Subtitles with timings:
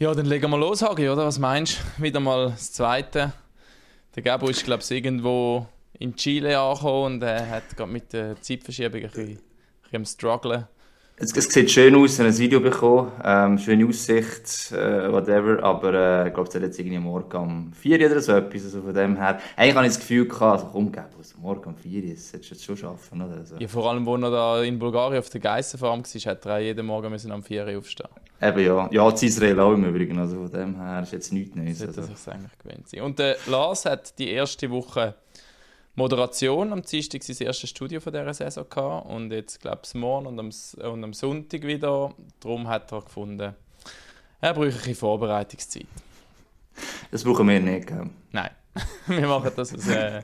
[0.00, 1.26] Ja, dann legen wir los, Hagi, oder?
[1.26, 2.02] Was meinst du?
[2.02, 3.34] Wieder mal das Zweite.
[4.16, 5.66] Der Gabo ist, glaube ich, irgendwo
[5.98, 9.38] in Chile angekommen und er hat gerade mit der Zeitverschiebung ein bisschen, ein
[9.82, 10.66] bisschen am strugglen.
[11.22, 15.92] Es, es sieht schön aus, ein Video bekommen, ähm, schöne Aussicht, äh, whatever, aber
[16.24, 18.94] äh, ich glaube, es hat jetzt irgendwie morgen um 4 oder so etwas, also von
[18.94, 19.38] dem her.
[19.54, 22.30] Eigentlich habe ich das Gefühl gehabt, also komm, Gabo, also morgen um 4 Uhr, das
[22.30, 23.34] solltest du jetzt schon schaffen, oder?
[23.36, 23.56] Also.
[23.58, 26.86] Ja, vor allem, wo er da in Bulgarien auf der Geissenfarm war, hat er jeden
[26.86, 28.08] Morgen müssen um 4 Uhr aufstehen.
[28.40, 31.54] Eben ja, ja, zu Israel auch im Übrigen, also von dem her ist jetzt nichts
[31.54, 31.80] Neues.
[31.80, 32.14] Sollte Also.
[32.14, 33.02] sich eigentlich gewöhnt sein.
[33.02, 35.14] Und der Lars hat die erste Woche
[35.94, 40.26] Moderation am Dienstag sein erstes Studio von dieser Saison gehabt und jetzt glaube ich morgen
[40.26, 40.50] und am,
[40.90, 42.14] und am Sonntag wieder.
[42.40, 43.54] Darum hat er gefunden,
[44.40, 45.86] er braucht ein bisschen Vorbereitungszeit.
[47.10, 48.08] Das brauchen wir nicht, gell?
[48.32, 48.50] Nein,
[49.06, 50.22] wir machen das aus, äh,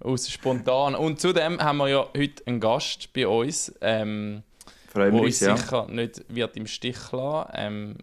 [0.00, 0.94] aus spontan.
[0.94, 4.42] Und zudem haben wir ja heute einen Gast bei uns, ähm,
[4.88, 5.56] Freuen uns ja.
[5.56, 7.50] sicher nicht wird im Stich lassen.
[7.54, 7.96] Ähm,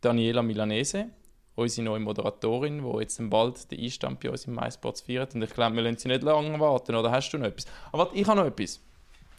[0.00, 1.10] Daniela Milanese,
[1.56, 5.34] unsere neue Moderatorin, die jetzt bald den Einstand bei uns im MySports feiert.
[5.34, 6.94] Und ich glaube, wir lassen sie nicht lange warten.
[6.94, 7.64] Oder hast du noch etwas?
[7.88, 8.80] Aber warte, ich habe noch etwas.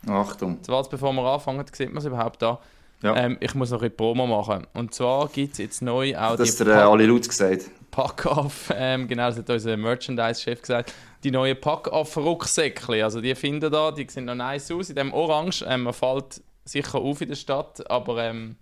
[0.08, 0.62] Achtung.
[0.64, 2.60] Zwar, bevor wir anfangen, sieht man es überhaupt da.
[3.02, 3.16] Ja.
[3.16, 4.66] Ähm, ich muss noch ein Promo machen.
[4.74, 7.70] Und zwar gibt es jetzt neu auch Das die hat der äh, Ali Lutz gesagt.
[7.92, 13.92] Pack-Off, ähm, genau, das hat unser Merchandise-Chef gesagt, die neuen Pack-Off-Rucksäckchen, also die finden da,
[13.92, 17.36] die sehen noch nice aus, in dem Orange, ähm, man fällt sicher auf in der
[17.36, 18.56] Stadt, aber ähm,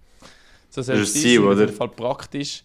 [0.70, 1.61] so soll Das es ist sein, das sind auf oder?
[1.61, 2.64] jeden Fall praktisch.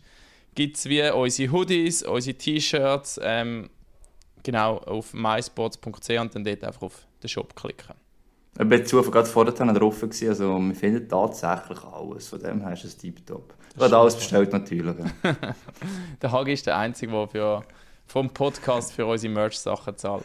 [0.55, 3.71] Gibt es wie unsere Hoodies, unsere T-Shirts, ähm,
[4.43, 7.95] genau, auf mysports.ch und dann dort einfach auf den Shop klicken.
[8.59, 12.73] Ich bin zufällig gerade vorher drauf gewesen, also wir finden tatsächlich alles, von dem her
[12.73, 13.55] ist es tiptop.
[13.77, 14.97] Du hast alles bestellt natürlich.
[16.23, 17.65] Der Hagi ist der Einzige, der für,
[18.07, 20.25] vom Podcast für unsere Merch-Sachen zahlt.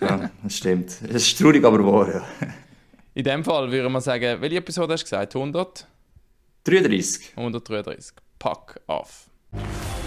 [0.00, 0.90] ja, das stimmt.
[1.08, 2.22] Es ist traurig, aber wahr, ja.
[3.14, 5.34] In dem Fall würde man sagen, welche Episode hast du gesagt?
[5.34, 5.86] 100?
[6.64, 7.32] 33.
[7.36, 8.14] 133.
[8.38, 9.25] Pack auf.
[9.52, 10.05] Und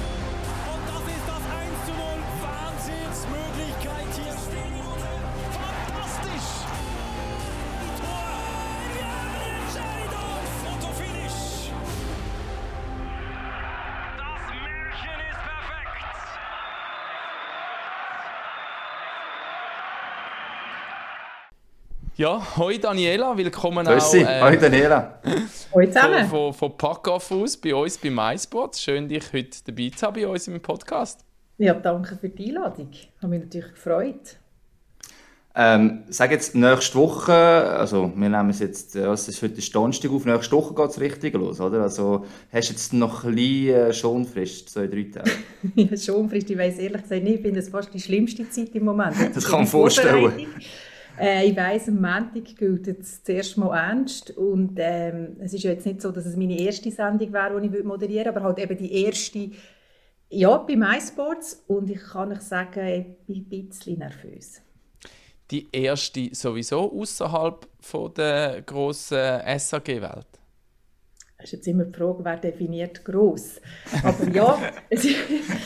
[22.20, 24.24] Ja, hoi Daniela, willkommen Grüß auch dich.
[24.24, 25.22] äh, Hallo Daniela.
[25.24, 25.38] Hallo
[25.72, 26.28] von, zusammen.
[26.28, 28.82] von, von Pack auf aus bei uns bei MySports.
[28.82, 31.24] Schön, dich heute dabei zu haben bei uns im Podcast.
[31.60, 32.90] Ja, danke für die Einladung.
[32.92, 34.36] Ich habe mich natürlich gefreut.
[35.56, 40.26] Ähm, sag jetzt, nächste Woche, also wir nehmen es jetzt, es ist heute Donnerstag auf,
[40.26, 41.84] nächste Woche geht es richtig los, oder?
[41.84, 45.32] Also hast du jetzt noch ein bisschen äh, Schonfrist, zwei, drei Tage?
[45.76, 46.44] Ja, schon frisch.
[46.50, 49.16] Ich weiss ehrlich gesagt nicht, ich finde es fast die schlimmste Zeit im Moment.
[49.34, 50.48] Das kann man vorstellen.
[51.20, 54.32] Äh, ich weiss, am Montag gilt es das erste Mal ernst.
[54.38, 57.78] Und ähm, es ist ja jetzt nicht so, dass es meine erste Sendung wäre, die
[57.78, 59.52] ich moderieren würde, aber halt eben die erste
[60.30, 61.64] ja, bei MySports.
[61.68, 64.62] Und ich kann euch sagen, ich bin ein bisschen nervös.
[65.52, 67.68] Die erste sowieso außerhalb
[68.16, 70.39] der grossen SAG-Welt.
[71.42, 73.62] Das ist jetzt immer die Frage, wer definiert gross.
[74.04, 75.14] Aber ja, es, es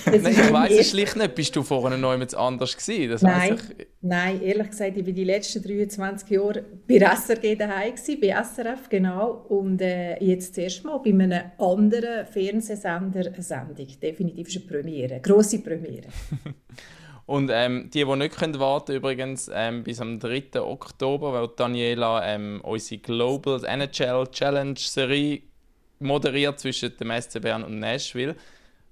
[0.05, 1.33] Nein, ist ich weiss es schlicht nicht.
[1.33, 3.09] Bist du vorher noch jemand anders gewesen?
[3.09, 3.87] Das Nein, ich.
[4.01, 9.45] nein, ehrlich gesagt, ich war die letzten 23 Jahre bei SRG daheim, bei SRF, genau.
[9.49, 13.87] Und äh, jetzt das erste Mal bei einem anderen Fernsehsender eine Sendung.
[13.99, 16.07] Definitiv ist eine Premiere, eine grosse Premiere.
[17.25, 20.61] Und ähm, die, die nicht können warten übrigens ähm, bis am 3.
[20.61, 25.41] Oktober, weil Daniela ähm, unsere Global NHL Challenge Serie
[26.03, 28.35] moderiert zwischen dem SC Bern und Nashville.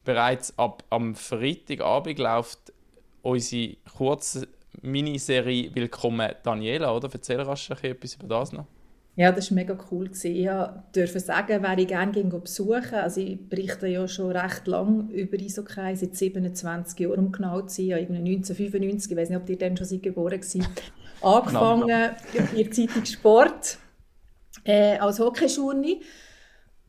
[0.04, 2.74] Bereits ab am Freitagabend läuft
[3.22, 4.48] unsere kurze
[4.82, 7.10] Miniserie Willkommen Daniela, oder?
[7.12, 8.66] Erzähl rasch ein bisschen etwas über das noch.
[9.18, 10.10] Ja, das war mega cool.
[10.24, 10.48] Ich
[10.94, 12.96] durfte sagen, wer ich gerne ging besuchen.
[12.96, 17.76] Also ich berichte ja schon recht lange über Eishockey, seit 27 Jahren, um genau zu
[17.76, 17.86] sein.
[17.88, 20.66] Ja, irgendwie 1995, ich weiß nicht, ob ihr dann schon seid geboren gewesen.
[21.22, 23.78] Angefangen in der Zeitung Sport
[24.64, 26.02] äh, als Hockeyschurni.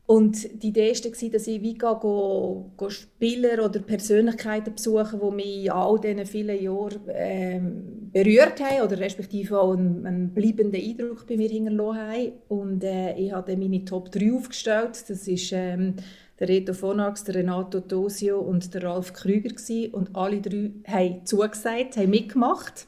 [0.05, 5.65] Und die Idee war, dass ich wie go, go Spieler oder Persönlichkeiten besuchen, die mich
[5.65, 11.25] in all diesen vielen Jahren ähm, berührt haben oder respektive auch einen, einen bleibenden Eindruck
[11.25, 12.31] bei mir hinterlassen haben.
[12.49, 15.05] Und äh, ich habe dann meine Top 3 aufgestellt.
[15.07, 15.95] Das ist ähm,
[16.37, 19.49] der Reto Fonax, der Renato Tosio und der Ralf Krüger.
[19.49, 19.93] Gewesen.
[19.93, 22.87] Und alle drei haben zugesagt, haben mitgemacht.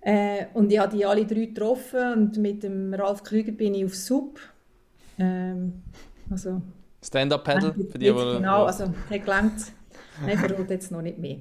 [0.00, 3.84] Äh, und ich habe die alle drei getroffen und mit dem Ralf Krüger bin ich
[3.84, 4.40] auf Sub.
[5.18, 5.82] Ähm,
[6.30, 6.62] also,
[7.02, 8.12] Stand-Up-Paddle, für die, die...
[8.12, 9.72] Genau, also hat gelangt.
[10.24, 11.38] Nein, verrate jetzt noch nicht mehr.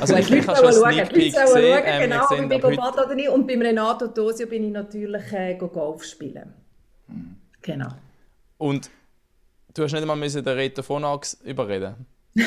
[0.00, 2.94] Also ich- ich habe schon schauen, Sneak Peek schauen, gesehen, ähm, Genau, bei heute- Gobat
[3.06, 3.28] oder nicht.
[3.28, 6.54] Und beim Renato Tosio bin ich natürlich äh, go Golf spielen.
[7.08, 7.36] Mhm.
[7.60, 7.88] Genau.
[8.58, 8.90] Und
[9.74, 11.94] Du hast nicht einmal müssen den Reto Phonax überreden.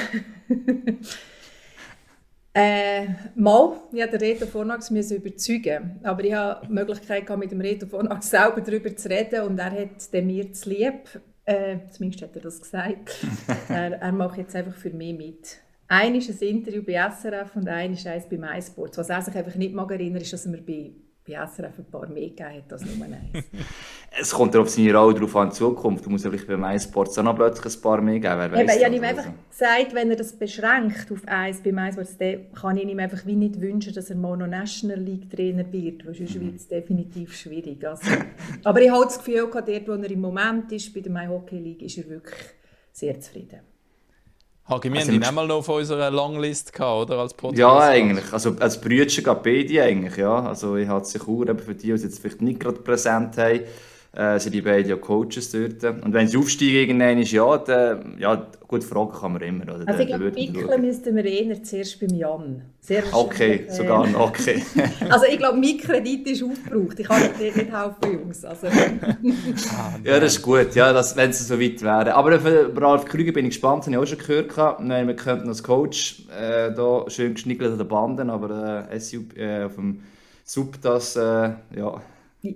[2.57, 5.99] Äh, mal, ich musste den Reto Phonax müssen überzeugen.
[6.03, 9.71] Aber ich hatte die Möglichkeit, mit dem Reto Phonax selber darüber zu reden und er
[9.71, 11.19] hat mir zu lieb.
[11.45, 13.25] Äh, zumindest hat er das gesagt.
[13.69, 15.57] er, er macht jetzt einfach für mich mit.
[15.87, 18.97] Ein ist ein Interview bei SRF und ein ist eins bei MySports.
[18.97, 20.91] Was er sich einfach nicht mag erinnern, ist, dass mir bei
[21.27, 23.45] bei SRF ein paar mehr gegeben hat als nur eins.
[24.19, 26.05] es kommt ja auf seine Rolle drauf an, in Zukunft.
[26.05, 28.35] Du musst ja vielleicht bei MySports auch noch plötzlich ein paar mehr geben.
[28.37, 29.37] Wer Eben, weiss ich habe ihm einfach also.
[29.49, 33.35] gesagt, wenn er das beschränkt auf eins bei MySports, dann kann ich ihm einfach wie
[33.35, 37.35] nicht wünschen, dass er mal noch National League Trainer wird, weil sonst wird es definitiv
[37.35, 37.85] schwierig.
[37.85, 38.07] Also,
[38.63, 41.57] aber ich habe das Gefühl, dort, wo er im Moment ist, bei der My Hockey
[41.57, 42.39] League, ist er wirklich
[42.91, 43.74] sehr zufrieden.
[44.67, 47.19] Hagi, wir Also haben ihn einmal noch auf unserer Longlist gehabt, oder?
[47.19, 47.59] Als Podcast.
[47.59, 48.33] Ja, eigentlich.
[48.33, 50.39] Also als Brüder geht beide eigentlich, ja.
[50.43, 53.37] Also ich hatte sich auch eben für die, die sie jetzt vielleicht nicht gerade präsent
[53.37, 53.59] haben,
[54.15, 55.83] äh, sind die beiden ja Coaches dort.
[55.83, 59.83] Und wenn sie aufsteigen irgendwann ist, ja, dann, ja, gut, fragen kann man immer, oder?
[59.85, 62.61] Also ich glaube, Mikkeln müssten wir eher zuerst beim Jan.
[62.79, 64.63] Sehr Okay, äh, sogar noch, okay.
[65.09, 66.99] Also ich glaube, mein Kredit ist aufgebraucht.
[66.99, 68.45] Ich kann dir nicht helfen, Jungs.
[68.45, 68.67] Also,
[70.03, 72.13] Ja, das ist gut, ja, das, wenn es so weit wäre.
[72.13, 74.79] Aber für Ralf Krüger bin ich gespannt, habe ich auch schon gehört.
[74.79, 79.23] Nein, wir könnten als Coach äh, da schön geschnickelt an den Banden, aber äh, SU,
[79.35, 80.03] äh, auf dem
[80.45, 81.21] Sub, das, äh,
[81.75, 82.01] ja,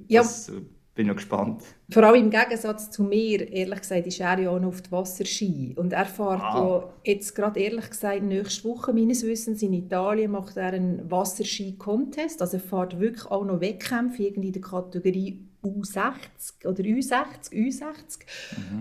[0.07, 0.53] ja, das äh,
[0.99, 1.63] bin ich noch gespannt.
[1.89, 4.91] vor allem im Gegensatz zu mir, ehrlich gesagt, ist er ja auch noch auf die
[4.91, 5.73] Wasserski.
[5.77, 6.57] Und er fährt Ah.
[6.57, 12.41] ja jetzt gerade ehrlich gesagt nächste Woche meines Wissens in Italien macht er einen Wasserski-Contest.
[12.41, 18.19] Also er fährt wirklich auch noch Wettkämpfe irgendwie in der Kategorie U60 oder U60, U60.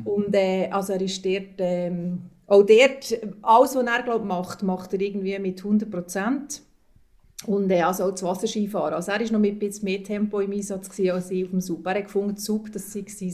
[0.04, 4.92] Und äh, also er ist dort, ähm, auch dort, alles was er glaub, macht, macht
[4.92, 6.62] er irgendwie mit 100 Prozent.
[7.46, 8.94] Und äh, also auch das Wasserskifahren.
[8.94, 11.60] Also er war noch mit ein bisschen mehr Tempo im Einsatz als ich auf dem
[11.60, 11.86] Sub.
[11.86, 13.32] Er gefunden, Sub, das sei sein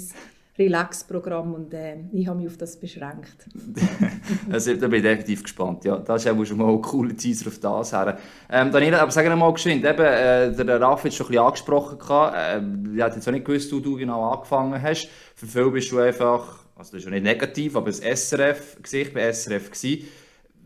[0.56, 3.47] Relax-Programm und äh, ich habe mich auf das beschränkt.
[4.51, 5.85] Also, da bin ich definitiv gespannt.
[5.85, 8.19] Ja, das ist auch schon mal ein cooler Teaser auf das her.
[8.51, 11.99] Ähm, Daniela, aber sag mal geschwind, eben, äh, der Raff hat schon ein bisschen angesprochen.
[12.37, 15.09] Ähm, ich hätte jetzt auch nicht gewusst, wo du genau angefangen hast.
[15.35, 19.31] Für viele bist du einfach, also das ist ja nicht negativ, aber das SRF-Gesicht bei
[19.33, 20.09] SRF gewesen.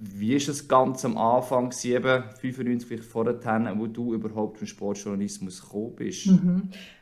[0.00, 3.34] Wie war das Ganze am Anfang, gewesen, eben 95, vielleicht vorher,
[3.76, 6.30] wo du überhaupt zum Sportjournalismus gekommen bist?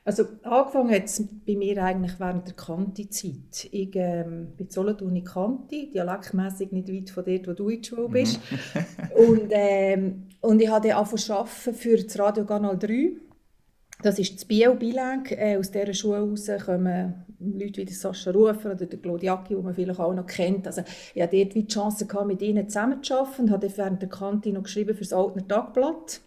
[0.05, 3.69] Also angefangen hat es bei mir eigentlich während der Kanti-Zeit.
[3.71, 7.85] Ich ähm, bin in Solothurn in Kanti, dialektmässig nicht weit von dort, wo du in
[7.85, 8.41] Schule bist.
[9.15, 13.26] und, ähm, und ich habe dann angefangen arbeiten für das Radio Kanal 3.
[14.07, 15.33] Das ist das Bio-Bilag.
[15.33, 19.61] Äh, aus dieser Schule heraus kommen Leute wie der Sascha Rufer oder der Claudiaki, die
[19.61, 20.65] man vielleicht auch noch kennt.
[20.69, 20.83] Also,
[21.13, 24.63] ich hatte dort die Chance, gehabt, mit ihnen zusammenzuarbeiten und habe während der Kanti noch
[24.63, 26.21] geschrieben für das Altner Tagblatt.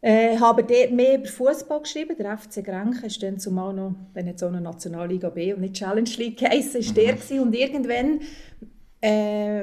[0.00, 2.16] Äh, habe dort mehr über Fußball geschrieben.
[2.18, 5.74] Der FC Grenchen ist dann zumal noch, hat es auch noch Nationalliga B und nicht
[5.74, 7.38] Challenge League geheißen, ist der gewesen.
[7.38, 8.20] Und irgendwann,
[9.00, 9.62] äh,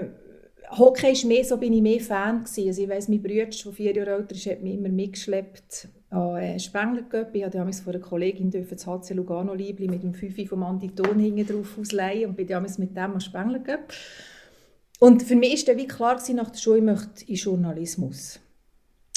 [0.69, 2.69] Hockey ist mehr, so bin ich mehr Fan gewesen.
[2.69, 6.37] Also ich weiss, mein Bruder, der vier Jahre älter ist, hat mich immer mitgeschleppt an
[6.37, 7.33] äh, Spengler Cup.
[7.33, 11.47] Ich durfte von einer Kollegin das HC Lugano Liebli mit dem 5 vom Andi hinten
[11.47, 13.93] drauf ausleihen und bin damals mit dem am Spengler Cup.
[14.99, 18.39] Und für mich war dann wie klar gewesen, nach der Schule, ich möchte in Journalismus.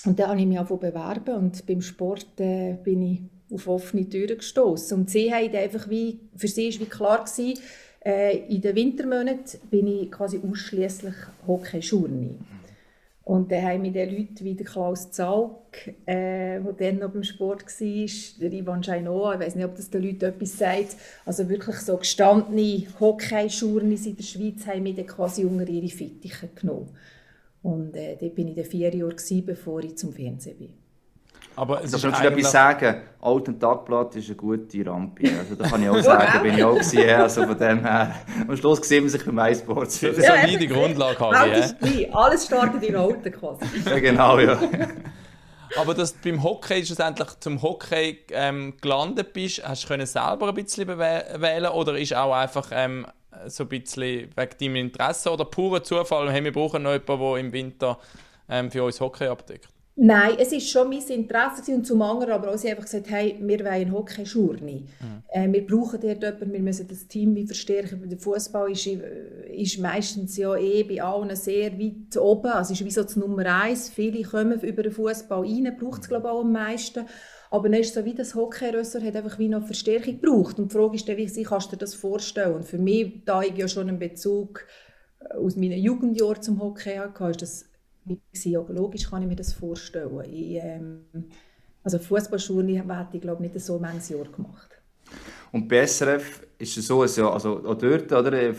[0.05, 3.21] Und dann habe ich mich angefangen bewerben und beim Sport äh, bin ich
[3.53, 4.99] auf offene Türen gestoßen.
[4.99, 7.61] Und sie haben einfach wie, für sie war wie klar gewesen,
[8.05, 11.15] äh, in den Wintermonaten bin ich quasi ausschließlich
[11.47, 12.37] Hockey-Journi.
[13.29, 17.23] Und dann haben mich dann Leute wie der Klaus Zalk, äh, der dann noch beim
[17.23, 21.47] Sport war, der Ivan Scheinoa, ich weiß nicht, ob das den Leuten etwas sagt, also
[21.51, 26.97] wirklich so gestandene Hockey-Journis in der Schweiz haben mich dann quasi unter ihre Fittiche genommen.
[27.63, 30.88] Und äh, dort bin ich dann vier Jahre, gewesen, bevor ich zum Fernsehen bin.
[31.59, 32.39] Aber es Also, ist ich muss eigentlich...
[32.39, 33.01] etwas sagen.
[33.21, 35.29] Alten Tagblatt ist eine gute Rampe.
[35.37, 37.11] Also, da kann ich auch sagen, bin ich auch gewesen.
[37.11, 38.15] Also, von dem her.
[38.47, 40.15] Am Schluss sehen wir sich bei MySports wieder.
[40.15, 43.65] So wie die Grundlage, Alt ist klein, alles startet in Alten quasi.
[43.85, 44.57] Ja, genau, ja.
[45.77, 50.49] Aber dass du beim Hockey schlussendlich zum Hockey ähm, gelandet bist, hast du können selber
[50.49, 53.07] ein bisschen wählen oder ist auch einfach ähm,
[53.47, 57.37] so ein bisschen wegen deinem Interesse oder purer Zufall, hey, wir brauchen noch jemanden, der
[57.37, 57.99] im Winter
[58.49, 59.69] ähm, für uns Hockey abdeckt?
[60.01, 63.37] Nein, es war schon mein Interesse und zum anderen aber auch, sie einfach gesagt, hey,
[63.41, 64.85] wir wollen Hockey-Journi.
[65.27, 68.09] Äh, wir brauchen dort jemanden, wir müssen das Team verstärken.
[68.09, 72.85] Der Fußball ist, äh, ist meistens ja eh bei allen sehr weit oben, also ist
[72.85, 73.89] wie so das Nummer eins.
[73.89, 77.05] Viele kommen über den Fußball rein, braucht es glaube ich auch am meisten.
[77.51, 80.61] Aber dann ist so wie das Hockey-Rösser hat einfach wie noch Verstärkung gebraucht.
[80.61, 82.55] Und die Frage ist dann, wie sie kannst du dir das vorstellen?
[82.55, 84.65] Und für mich, da ich ja schon einen Bezug
[85.19, 87.68] äh, aus meinen Jugendjahren zum Hockey hatte, ist das
[88.57, 90.23] Aber logisch kann ich mir das vorstellen.
[90.31, 91.05] Ich, ähm,
[91.83, 94.71] also Fußballschule hätte ich glaube nicht so manches Jahr gemacht.
[95.53, 98.57] Und bei SRF ist es so, also, also auch dort, oder, ich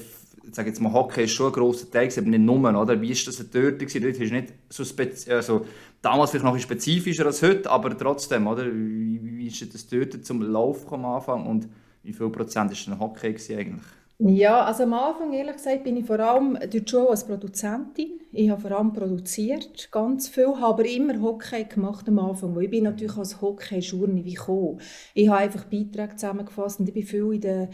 [0.52, 3.00] sage jetzt mal, Hockey ist schon ein grosser Teil, aber nicht nur, oder?
[3.00, 4.04] Wie ist das dort gewesen?
[4.04, 4.84] Ist nicht so
[5.32, 5.66] also,
[6.02, 8.66] damals vielleicht noch ein spezifischer als heute, aber trotzdem, oder?
[8.66, 11.68] Wie, wie ist das dort zum Lauf am Anfang und
[12.04, 13.86] wie viel Prozent ist denn Hockey eigentlich?
[14.22, 18.20] Ja, also am Anfang, ehrlich gesagt, bin ich vor allem durch Schule als Produzentin.
[18.34, 22.66] Ich habe vor allem produziert, ganz viel, habe aber immer Hockey gemacht am Anfang, weil
[22.66, 24.82] ich bin natürlich als Hockey-Journey wie gekommen.
[25.14, 27.70] Ich habe einfach Beiträge zusammengefasst und ich bin viel in der,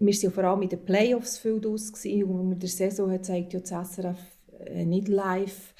[0.00, 3.24] wir ja vor allem in den Playoffs viel draus gewesen, und mit der Saison hat
[3.24, 4.18] zeigt ja das SRF
[4.66, 5.74] äh, nicht live.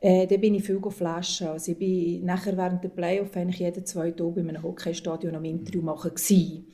[0.00, 1.46] Äh, da bin ich viel flashen.
[1.46, 5.44] Also ich bin nachher während der Playoffs eigentlich jeden zweiten Tag in einem Hockeystadion am
[5.44, 6.66] Interview machen gewesen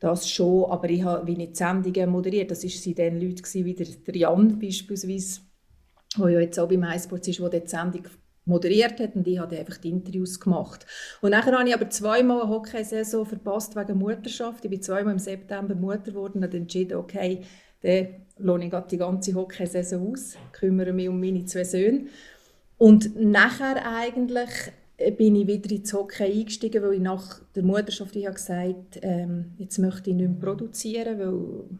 [0.00, 2.50] das schon, aber ich habe wie nicht Sendungen moderiert.
[2.50, 5.40] Das waren dann Leute wie der, der beispielsweise,
[6.18, 8.04] der ja jetzt auch beim iSports ist, der die Sendung
[8.46, 10.86] moderiert hat und ich habe einfach die Interviews gemacht.
[11.20, 14.64] Und nachher habe ich aber zweimal eine Hockeysaison verpasst wegen Mutterschaft.
[14.64, 17.40] Ich bin zweimal im September Mutter geworden und habe entschieden, okay,
[17.80, 18.08] dann
[18.38, 22.06] lohne ich die ganze Hockeysaison aus, kümmere mich um meine zwei Söhne.
[22.76, 24.50] Und nachher eigentlich
[24.96, 28.38] bin ich wieder ins Hockey eingestiegen, weil ich nach der Mutterschaft ich habe
[29.02, 31.78] ähm, jetzt möchte ich nicht mehr produzieren, weil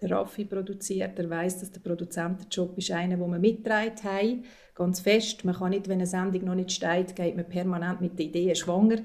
[0.00, 5.00] der Raffi produziert, er weiß, dass der Produzentenjob ist einer, wo man mitgetragen haben, ganz
[5.00, 5.44] fest.
[5.44, 8.54] Man kann nicht, wenn eine Sendung noch nicht steht, geht man permanent mit der Idee
[8.54, 8.96] schwanger.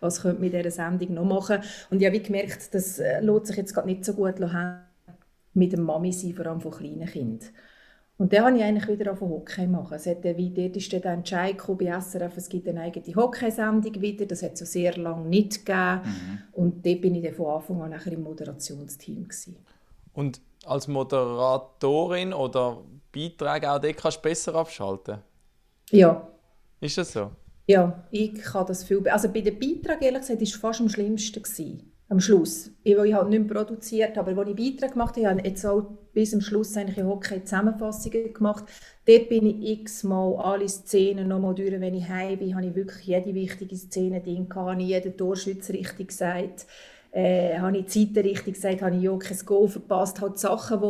[0.00, 1.58] Was könnte man mit dieser Sendung noch machen?
[1.90, 4.36] Und ich habe gemerkt, das äh, lohnt sich jetzt gerade nicht so gut
[5.54, 7.48] mit dem Mami sein, vor allem von kleinen Kindern.
[8.16, 9.94] Und dann habe ich eigentlich wieder auf Hockey machen.
[9.94, 14.00] Es hat wie, dort ist dann der Entscheid bei SRF, es gibt eine eigene Hockeysendung
[14.00, 14.24] wieder.
[14.26, 16.02] Das hat es so sehr lange nicht gegeben.
[16.04, 16.38] Mhm.
[16.52, 19.24] Und dort bin ich dann von Anfang an nachher im Moderationsteam.
[19.24, 19.56] Gewesen.
[20.12, 25.18] Und als Moderatorin oder Beiträge auch dort kannst du besser abschalten?
[25.90, 26.28] Ja.
[26.80, 27.32] Ist das so?
[27.66, 30.88] Ja, ich kann das viel Also bei den Beiträgen, ehrlich gesagt, war es fast am
[30.88, 31.42] schlimmsten.
[31.42, 32.70] Gewesen am Schluss.
[32.82, 35.64] Ich, weil halt nicht mehr produziert aber als ich Beiträge gemacht habe, habe ich jetzt
[35.64, 35.82] auch
[36.12, 38.64] bis zum Schluss eigentlich in Hockey Zusammenfassungen gemacht.
[39.06, 43.06] Dort bin ich x-mal alle Szenen nochmal durch, wenn ich heim bin, habe ich wirklich
[43.06, 46.66] jede wichtige Szene drin gehabt, habe ich jeden Torschütz richtig gesagt,
[47.10, 50.80] äh, habe ich die Zeiten richtig gesagt, habe ich ja Goal verpasst, halt Sachen,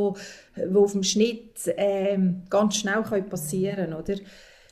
[0.57, 2.19] die auf dem Schnitt äh,
[2.51, 4.21] ganz schnell können passieren können,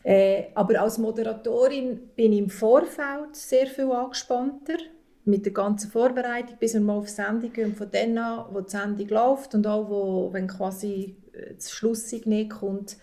[0.05, 4.79] Äh, aber als Moderatorin bin ich im Vorfeld sehr viel angespannter
[5.25, 7.71] mit der ganzen Vorbereitung, bis wir mal auf Sendung gehen.
[7.71, 11.71] Und von dann an, wo die Sendung läuft und auch, wo, wenn quasi äh, das
[11.71, 12.97] Schlusssignal kommt,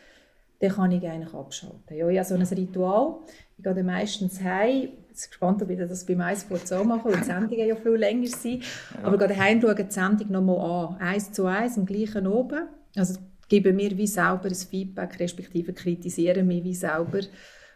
[0.59, 1.95] dann kann ich eigentlich abschalten.
[1.95, 3.19] Ja, ich habe so ein Ritual.
[3.57, 4.83] Ich gehe dann meistens heim.
[4.83, 7.91] Ich bin gespannt, ob ich das bei MySport so mache, weil die Sendungen ja viel
[7.93, 8.63] länger sind.
[8.63, 9.03] Ja.
[9.03, 10.97] Aber ich gehe heim schaue die Sendung nochmal an.
[10.97, 12.67] Eins zu eins, am gleichen oben.
[12.95, 17.21] Also gebe mir wie selber ein Feedback, respektive kritisiere mich wie selber.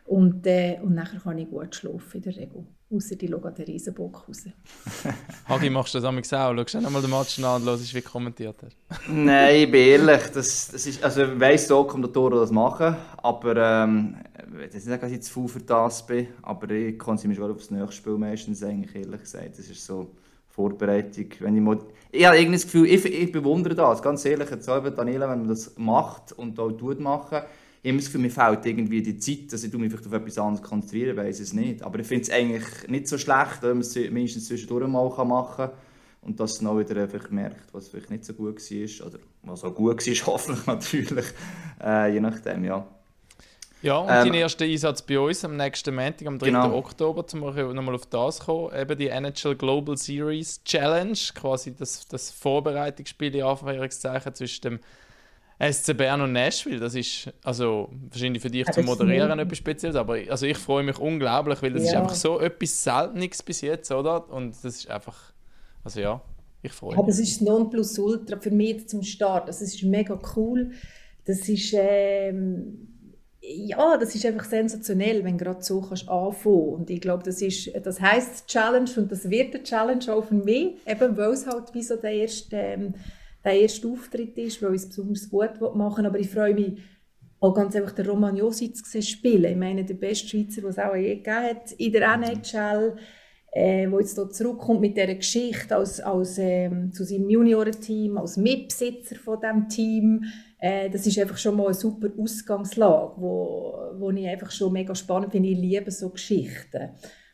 [0.06, 2.66] Und, äh, und nachher kann ich gut schlafen in der Regel.
[2.94, 4.44] Außer die schauen den Riesenbock raus.
[5.50, 6.14] Hagi, machst du das auch?
[6.14, 8.76] Schaust du einmal den Match an und hörst, wie du kommentiert hast?
[9.08, 10.22] Nein, ich bin ehrlich.
[10.34, 12.96] Das, das ist, also ich weiss, so Kommentatoren das machen.
[13.18, 16.28] Aber ähm, ich will nicht dass ich zu faul für das bin.
[16.44, 19.58] Aber ich konzentriere mich schon auf das nächste Spiel meistens, eigentlich, ehrlich gesagt.
[19.58, 20.12] Das ist so
[20.50, 21.28] Vorbereitung.
[21.40, 21.80] Wenn ich,
[22.12, 24.04] ich habe irgendwie das Gefühl, ich, ich bewundere das.
[24.04, 27.42] Ganz ehrlich, jetzt Daniela, wenn man das macht und auch tut machen,
[27.84, 30.38] ich habe das Gefühl, mir fehlt irgendwie die Zeit, dass ich mich vielleicht auf etwas
[30.38, 31.84] anderes konzentrieren weiß es nicht.
[31.84, 35.56] Aber ich finde es eigentlich nicht so schlecht, wenn man es mindestens zwischendurch mal machen
[35.58, 35.72] kann
[36.22, 39.66] und dass man auch wieder einfach merkt, was vielleicht nicht so gut war oder was
[39.66, 41.26] auch gut war, hoffentlich natürlich,
[41.84, 42.88] äh, je nachdem, ja.
[43.82, 46.46] Ja, und ähm, dein erster Einsatz bei uns am nächsten Montag, am 3.
[46.46, 46.74] Genau.
[46.78, 52.32] Oktober, um nochmal auf das kommen, eben die NHL Global Series Challenge, quasi das, das
[52.32, 54.80] Vorbereitungsspiel, in Anführungszeichen, zwischen dem
[55.72, 60.18] SC Bern und Nashville, das ist also wahrscheinlich für dich zum Moderieren etwas Spezielles, aber
[60.30, 61.90] also ich freue mich unglaublich, weil das ja.
[61.90, 64.30] ist einfach so etwas Seltenes bis jetzt, oder?
[64.32, 65.34] Und das ist einfach,
[65.84, 66.22] also ja,
[66.62, 67.00] ich freue mich.
[67.00, 69.48] Ja, das ist Nonplusultra für mich zum Start.
[69.48, 70.72] Das ist mega cool.
[71.26, 72.88] Das ist ähm,
[73.46, 76.70] ja, das ist einfach sensationell, wenn du gerade so kannst anfangen.
[76.70, 80.36] Und ich glaube, das ist, das heißt Challenge und das wird eine Challenge auch für
[80.36, 82.94] mich, eben weil es halt wie so der erste ähm,
[83.44, 86.10] der erste Auftritt ist, weil ich es besonders gut machen will.
[86.10, 86.80] Aber ich freue mich
[87.40, 89.52] auch ganz einfach, den Roman Josic zu spielen.
[89.52, 92.96] Ich meine, der beste Schweizer, den es auch je gegeben hat in der NHL,
[93.52, 98.38] äh, wo jetzt hier zurückkommt mit dieser Geschichte als, als, ähm, zu seinem Juniorenteam, als
[98.38, 100.24] Mitbesitzer von diesem Team.
[100.58, 104.96] Äh, das ist einfach schon mal eine super Ausgangslage, wo, wo ich einfach schon mega
[104.96, 105.50] spannend finde.
[105.50, 106.92] Ich liebe so Geschichten.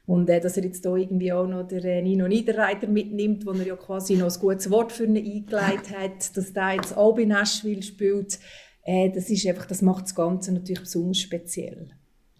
[0.09, 3.51] Und äh, dass er jetzt hier irgendwie auch noch den äh, Nino Niederreiter mitnimmt, wo
[3.51, 7.13] er ja quasi noch ein gutes Wort für ihn eingeleitet hat, dass der jetzt auch
[7.13, 8.39] bei Nashville spielt,
[8.85, 11.89] äh, das ist einfach, das macht das Ganze natürlich besonders speziell.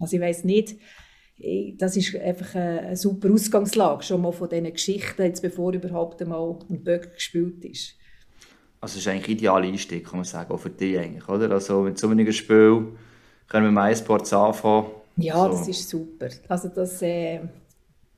[0.00, 0.78] Also ich weiß nicht,
[1.78, 6.58] das ist einfach eine, super Ausgangslage, schon mal von diesen Geschichten, jetzt bevor überhaupt einmal
[6.68, 7.94] ein Böck gespielt ist.
[8.80, 11.48] Also es ist eigentlich ideale Einstieg, kann man sagen, auch für dich eigentlich, oder?
[11.52, 12.88] Also mit so einem Spiel
[13.46, 14.86] können wir mit MySports anfangen.
[15.16, 15.50] Ja, so.
[15.50, 16.30] das ist super.
[16.48, 17.40] Also das, äh,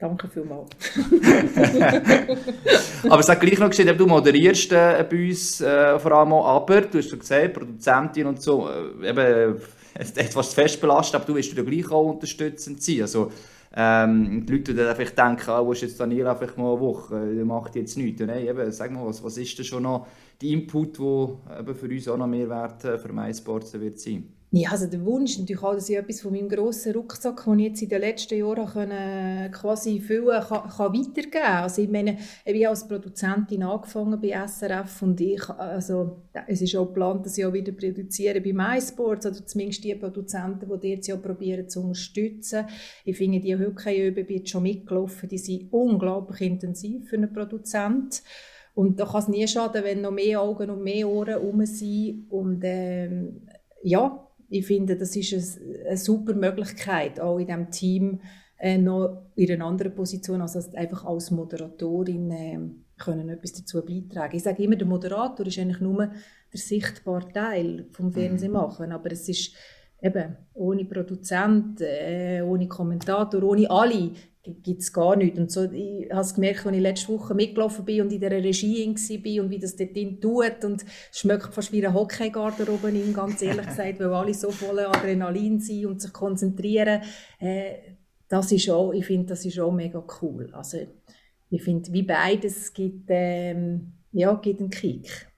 [0.02, 0.70] danke vielmals.
[3.08, 6.56] aber es hat gleich noch gesehen, du moderierst äh, bei uns äh, vor allem auch,
[6.56, 9.56] aber du hast schon gesagt, Produzentin und so, äh, eben,
[9.94, 13.02] etwas fest belastet, aber du wirst dir gleich auch unterstützend sein.
[13.02, 13.30] Also,
[13.74, 17.34] ähm, die Leute dann vielleicht denken, ah, wo ist jetzt Daniela vielleicht mal eine Woche,
[17.34, 18.20] der macht jetzt nichts.
[18.20, 20.06] Nein, eben, sag mal, was, was ist denn schon noch
[20.40, 24.28] der Input, der für uns auch noch Mehrwert äh, für MySports wird sein?
[24.54, 27.68] Ja, also der Wunsch natürlich auch, dass ich etwas von meinem grossen Rucksack, den ich
[27.68, 31.62] jetzt in den letzten Jahren können, quasi füllen kann, kann weitergeben kann.
[31.62, 36.76] Also ich meine, ich habe als Produzentin angefangen bei SRF und ich, also es ist
[36.76, 41.06] auch geplant, dass ich auch wieder produziere bei MySports oder zumindest die Produzenten, die jetzt
[41.06, 42.66] ja probieren zu unterstützen.
[43.06, 48.18] Ich finde, die Hockey-Übungen, bin jetzt schon mitgelaufen, die sind unglaublich intensiv für einen Produzenten.
[48.74, 52.26] Und da kann es nie schaden, wenn noch mehr Augen und mehr Ohren herum sind.
[52.30, 53.46] Und ähm,
[53.82, 58.20] ja, ich finde, das ist eine, eine super Möglichkeit, auch in diesem Team
[58.58, 62.58] äh, noch in einer anderen Position, also einfach als Moderatorin äh,
[62.98, 64.36] können etwas dazu beitragen.
[64.36, 66.06] Ich sage immer, der Moderator ist eigentlich nur
[66.52, 68.12] der sichtbare Teil vom mhm.
[68.12, 69.54] Fernsehmachen, aber es ist
[70.02, 75.38] eben ohne Produzent, äh, ohne Kommentator, ohne alle gibt es gar nichts.
[75.38, 78.32] Und so, ich habe es gemerkt, als ich letzte Woche mitgelaufen bin und in der
[78.32, 83.14] Regie war und wie das dort tut und es schmeckt fast wie ein Hockeygarderobe in,
[83.14, 87.02] ganz ehrlich gesagt, weil alle so voller Adrenalin sind und sich konzentrieren.
[87.38, 87.74] Äh,
[88.28, 90.50] das ist auch, ich finde, das ist auch mega cool.
[90.52, 90.78] Also
[91.50, 95.31] ich finde, wie beides gibt, ähm, ja, gibt einen Kick.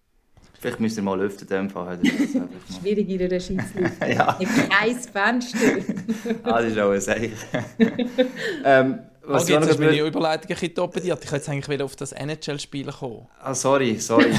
[0.64, 1.98] Vielleicht müsst ihr mal lüften, in dem Fall.
[2.80, 4.10] Schwierig in der Regie zu lüften.
[4.16, 4.38] ja.
[4.70, 5.58] Kein Fenster.
[6.42, 7.32] ah, das ist auch ein Zeichen.
[8.64, 11.04] ähm, was also jetzt hast meine Überleitung ein bisschen doppelt.
[11.04, 13.26] Ich jetzt eigentlich wieder auf das NHL-Spiel kommen.
[13.42, 14.32] Ah, sorry, sorry.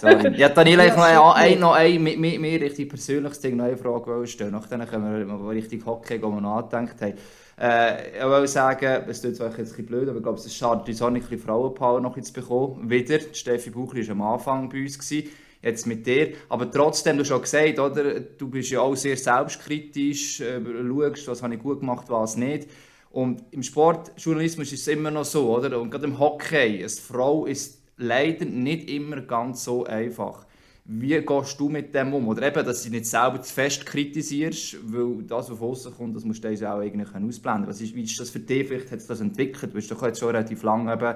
[0.00, 0.34] sorry.
[0.38, 3.76] Ja, Daniela, ich noch ein, noch ein, mit mir, mir richtig persönliches Ding, noch eine
[3.76, 4.52] Frage stellen.
[4.52, 7.14] Nachdem können wir mal richtig Hockey, wo wir nachgedacht haben.
[7.60, 10.46] Äh, ich will sagen, es tut zwar jetzt ein bisschen blöd, aber ich glaube, es
[10.46, 12.88] ist schade, uns auch ein bisschen Frauenpower noch zu bekommen.
[12.88, 14.98] Wieder, Steffi Buchli war am Anfang bei uns.
[14.98, 15.28] Gewesen
[15.62, 16.32] jetzt mit dir.
[16.48, 21.28] Aber trotzdem, du hast schon gesagt, oder, du bist ja auch sehr selbstkritisch, äh, schaust,
[21.28, 22.68] was habe ich gut gemacht, was nicht.
[23.10, 25.80] Und im Sportjournalismus ist es immer noch so, oder?
[25.80, 30.46] Und gerade im Hockey, eine Frau ist leider nicht immer ganz so einfach.
[30.84, 32.28] Wie gehst du mit dem um?
[32.28, 36.24] Oder eben, dass du nicht selber zu fest kritisierst, weil das, was von kommt, das
[36.24, 37.68] musst du auch eigentlich ausblenden.
[37.68, 38.66] Was ist, wie ist das für dich?
[38.66, 39.72] Vielleicht hat sich das entwickelt.
[39.72, 41.14] Du bist doch jetzt schon relativ lange eben,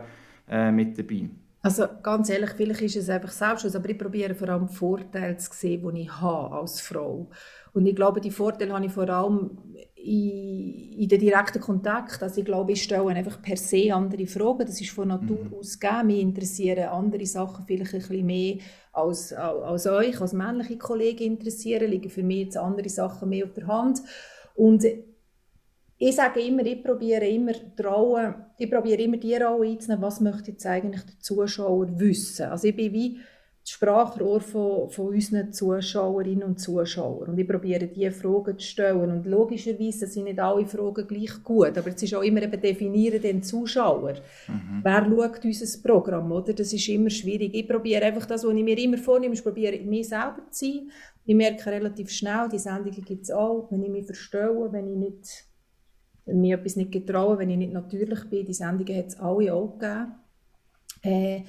[0.48, 1.28] äh, mit dabei.
[1.64, 5.38] Also ganz ehrlich, vielleicht ist es einfach Selbstschutz, aber ich probiere vor allem die Vorteile
[5.38, 7.30] zu sehen, die ich habe als Frau.
[7.72, 9.56] Und ich glaube, die Vorteile habe ich vor allem
[9.96, 12.22] in, in den direkten Kontakt.
[12.22, 14.66] Also ich glaube, ich stelle einfach per se andere Fragen.
[14.66, 15.54] Das ist von Natur mhm.
[15.54, 16.06] aus gegeben.
[16.08, 18.58] Mich interessieren andere Sachen vielleicht ein bisschen mehr
[18.92, 21.90] als, als euch, als männliche Kollegen interessieren.
[21.90, 24.02] Liegen für mich jetzt andere Sachen mehr auf der Hand.
[24.54, 24.84] Und
[26.06, 30.50] ich sage immer, ich probiere immer trauen, ich probiere immer die Rolle einzunehmen, was möchte
[30.50, 32.46] jetzt eigentlich der Zuschauer wissen.
[32.46, 33.20] Also ich bin wie
[33.62, 37.30] das Sprachrohr von, von unseren Zuschauerinnen und Zuschauern.
[37.30, 39.10] Und ich probiere diese Fragen zu stellen.
[39.10, 41.78] Und logischerweise sind nicht alle Fragen gleich gut.
[41.78, 44.16] Aber es ist auch immer eben definieren den Zuschauer.
[44.48, 44.80] Mhm.
[44.82, 46.52] Wer schaut unser Programm, oder?
[46.52, 47.54] Das ist immer schwierig.
[47.54, 50.90] Ich probiere einfach das, was ich mir immer vornehme, ich probiere mir selber zu sein.
[51.24, 54.96] Ich merke relativ schnell, die Sendungen gibt es auch, wenn ich mich verstehe, wenn ich
[54.96, 55.53] nicht
[56.26, 58.46] mir etwas nicht getrauen, wenn ich nicht natürlich bin.
[58.46, 60.14] Die Sendungen hat es alle auch gegeben.
[61.02, 61.42] Äh,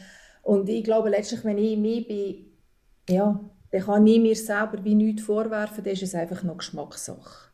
[0.43, 2.45] und ich glaube letztlich, wenn ich mich bin,
[3.09, 3.39] ja,
[3.71, 7.45] dann kann ich mir selber wie nichts vorwerfen, dann ist es einfach noch Geschmackssache.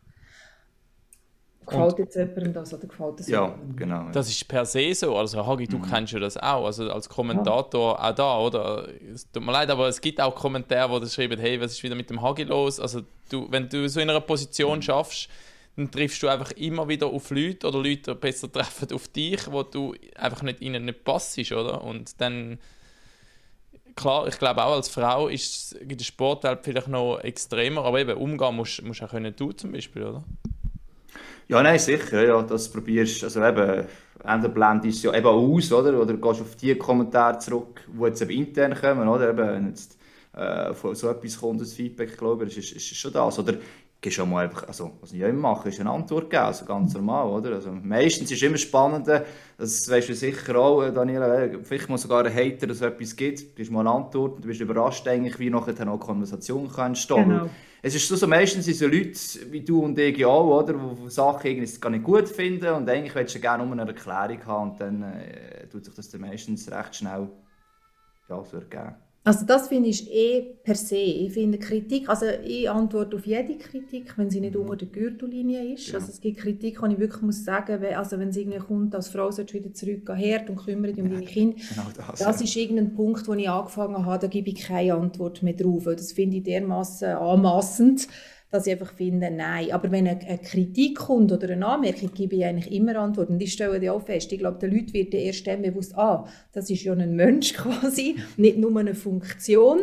[1.66, 4.10] Gefällt jetzt jemandem das oder gefällt es Ja, genau.
[4.12, 5.16] Das ist per se so.
[5.16, 5.84] Also Hagi, du mhm.
[5.84, 6.66] kennst ja das auch.
[6.66, 8.10] Also als Kommentator ja.
[8.10, 8.88] auch da, oder?
[9.14, 11.96] Es tut mir leid, aber es gibt auch Kommentare, die schreiben, hey, was ist wieder
[11.96, 12.80] mit dem Hagi los?
[12.80, 14.82] Also du, wenn du so in einer Position mhm.
[14.82, 15.30] schaffst,
[15.76, 19.64] dann triffst du einfach immer wieder auf Leute oder Leute besser treffen auf dich, wo
[19.64, 21.84] du einfach nicht ihnen nicht passst, oder?
[21.84, 22.60] Und dann
[23.96, 28.56] klar, ich glaube auch als Frau ist der Sportwelt vielleicht noch extremer, aber eben umgehen
[28.56, 30.24] musst, du auch können du zum Beispiel, oder?
[31.48, 33.86] Ja, nein, sicher, ja, das probierst, also eben,
[34.24, 38.22] entweder blendest es ja eben aus, oder, oder gehst auf die Kommentare zurück, die jetzt
[38.22, 39.98] eben intern kommen, oder, eben, jetzt
[40.34, 43.56] äh, von so etwas kommt, das Feedback, glaube ich, ist, ist, ist schon das, oder
[44.02, 46.96] gibst auch mal einfach, also, was ich immer mache, ist eine Antwort geben, also ganz
[46.96, 47.54] normal, oder?
[47.54, 51.88] Also, meistens ist es immer spannend, das weißt du sicher auch, äh, Daniela, äh, vielleicht
[51.88, 54.48] mal sogar ein Hater, dass es etwas gibt, du hast mal eine Antwort und du
[54.48, 57.30] bist überrascht eigentlich, wie nachher eine Konversation kann entstehen.
[57.30, 57.50] Genau.
[57.84, 59.20] es ist so, so meistens sind so Leute
[59.52, 63.14] wie du und ich auch, oder, die Sachen irgendwie gar nicht gut finden und eigentlich
[63.14, 66.72] willst du gerne nur eine Erklärung haben und dann äh, tut sich das dann meistens
[66.72, 67.30] recht schnell
[68.30, 68.96] ja, so ergeben.
[69.24, 70.96] Also das finde ich eh per se.
[70.96, 75.74] Ich finde Kritik, also ich antworte auf jede Kritik, wenn sie nicht unter der Gürtellinie
[75.74, 75.90] ist.
[75.90, 75.96] Ja.
[75.96, 78.96] Also es gibt Kritik, die ich wirklich muss sagen, wenn, also wenn es irgendwie kommt,
[78.96, 81.56] als Frau sollst du wieder zurück an den Herd und kümmere dich um deine Kinder.
[81.56, 82.20] Genau das.
[82.20, 82.46] Das ja.
[82.46, 85.86] ist irgendein Punkt, wo ich angefangen habe, da gebe ich keine Antwort mehr drauf.
[85.86, 88.08] weil Das finde ich dermaßen anmassend,
[88.52, 89.72] dass ich einfach finde, nein.
[89.72, 93.30] Aber wenn eine, eine Kritik kommt oder eine Anmerkung, gebe ich eigentlich immer Antwort.
[93.30, 96.28] Und ich stelle dir auch fest, ich glaube, den Leuten wird erst dann bewusst, ah,
[96.52, 99.80] das ist ja ein Mensch quasi, nicht nur eine Funktion.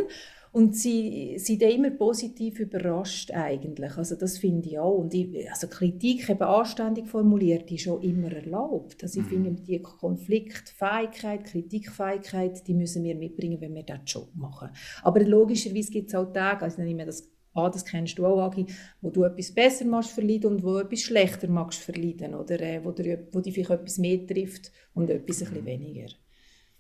[0.51, 3.97] Und sie sind dann immer positiv überrascht eigentlich.
[3.97, 4.97] Also das finde ich auch.
[4.97, 9.03] Und ich, also Kritik eben anständig formuliert, ist auch immer erlaubt.
[9.03, 14.71] Also ich finde, die Konfliktfähigkeit, Kritikfähigkeit, die müssen wir mitbringen, wenn wir diesen Job machen.
[15.03, 18.41] Aber logischerweise gibt es auch Tage, also nehme ich das an, das kennst du auch,
[18.47, 18.67] Agi,
[19.01, 22.35] wo du etwas besser machst verleiden und wo etwas schlechter machst verleiden.
[22.35, 26.09] Oder äh, wo, dir, wo dich vielleicht etwas mehr trifft und etwas ein bisschen weniger.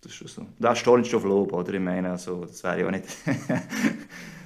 [0.00, 0.46] Das ist schon so.
[0.60, 1.74] Da stolz auf Lob, oder?
[1.74, 3.04] Ich meine, also, das wäre ja nicht.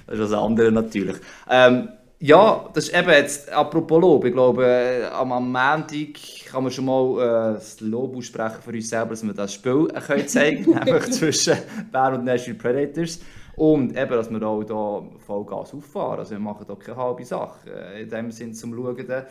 [0.07, 1.17] das ist was anderes natürlich.
[1.49, 1.89] Ähm,
[2.25, 6.13] ja, das ist eben jetzt, apropos Lob, ich glaube, äh, am, am Montag
[6.49, 9.89] kann man schon mal äh, das Lob aussprechen für uns selber, dass wir das Spiel
[9.93, 11.57] äh, können zeigen können, nämlich zwischen
[11.91, 13.19] Bern und Nashville Predators.
[13.55, 16.19] Und eben, dass wir auch hier Vollgas auffahren.
[16.19, 17.69] Also wir machen hier keine halbe Sache.
[17.69, 19.05] Äh, In dem Sinn zum Schauen.
[19.07, 19.25] dann,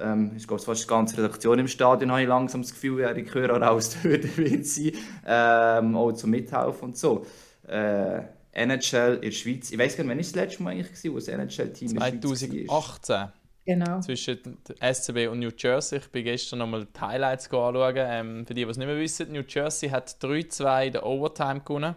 [0.00, 3.14] Ähm, ich glaube, fast die ganze Redaktion im Stadion habe ich langsam das Gefühl, ja,
[3.14, 4.92] ich höre auch raus, dort wird sein.
[5.26, 7.26] Ähm, auch zum Mithelfen und so.
[7.66, 8.20] Äh,
[8.52, 9.70] NHL in der Schweiz.
[9.70, 11.94] Ich weiß gar nicht, wann ist das letzte Mal eigentlich gewesen, wo das NHL-Team in
[11.96, 12.36] der Schweiz war?
[12.36, 13.28] 2018
[13.66, 14.00] Genau.
[14.00, 15.98] zwischen SCB und New Jersey.
[15.98, 17.94] Ich bin gestern nochmal die Highlights anschauen.
[17.98, 21.60] Ähm, für die, die es nicht mehr wissen, New Jersey hat 3-2 in der Overtime
[21.60, 21.94] gewonnen.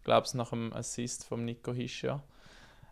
[0.00, 2.22] Ich glaube es nach dem Assist von Nico Hischer.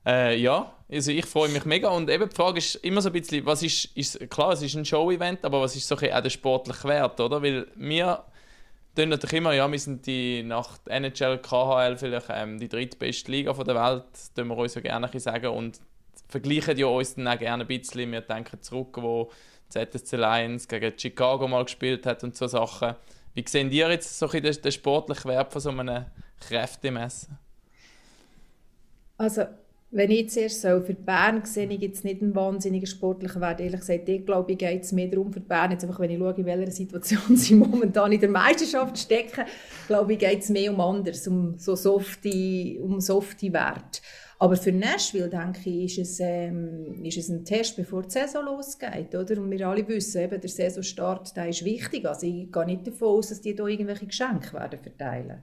[0.05, 1.89] Äh, ja, also ich freue mich mega.
[1.89, 4.75] Und eben die Frage ist immer so ein bisschen, was ist, ist klar, es ist
[4.75, 7.43] ein Show-Event, aber was ist so ein auch der sportliche Wert, oder?
[7.43, 8.25] Weil wir
[8.95, 13.55] tun natürlich immer, ja, wir sind die nach NHL, KHL vielleicht ähm, die drittbeste Liga
[13.55, 14.05] von der Welt,
[14.37, 15.81] tun wir uns ja gerne ein sagen und
[16.29, 18.13] vergleichen ja uns dann auch gerne ein bisschen.
[18.13, 19.31] Wir denken zurück, wo
[19.71, 22.95] ZSC Lions gegen Chicago mal gespielt hat und so Sachen.
[23.35, 26.07] Wie sehen ihr jetzt so ein den, den sportlichen Wert von so einem
[26.41, 27.39] Kräftemessen?
[29.17, 29.43] Also,
[29.91, 33.61] wenn ich zuerst so für Bern sehe, ich jetzt nicht einen wahnsinnigen sportlichen Wert.
[33.61, 36.19] Ehrlich gesagt, ich glaube, ich geht es mehr darum für Bern, jetzt einfach, wenn ich
[36.19, 39.45] schaue, in welcher Situation sie momentan in der Meisterschaft stecken,
[39.87, 44.01] glaube ich, geht es mehr um anders, um so softe, um softe Werte.
[44.41, 48.45] Aber für Nashville, denke ich, ist es, ähm, ist es ein Test, bevor die Saison
[48.45, 49.13] losgeht.
[49.15, 49.41] Oder?
[49.41, 52.07] Und wir alle wissen, eben, der Saisonstart der ist wichtig.
[52.07, 55.43] Also ich gehe nicht davon aus, dass die da irgendwelche Geschenke werden verteilen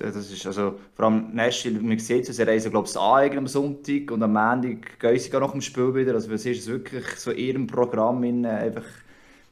[0.00, 3.46] Das ist also, vor allem Nashville, man sieht es, sie reisen glaube ich an am
[3.46, 6.14] Sonntag und am Montag gehen sie gar nach dem Spiel wieder.
[6.14, 8.84] Also es ist wirklich so ihrem Programm in, einfach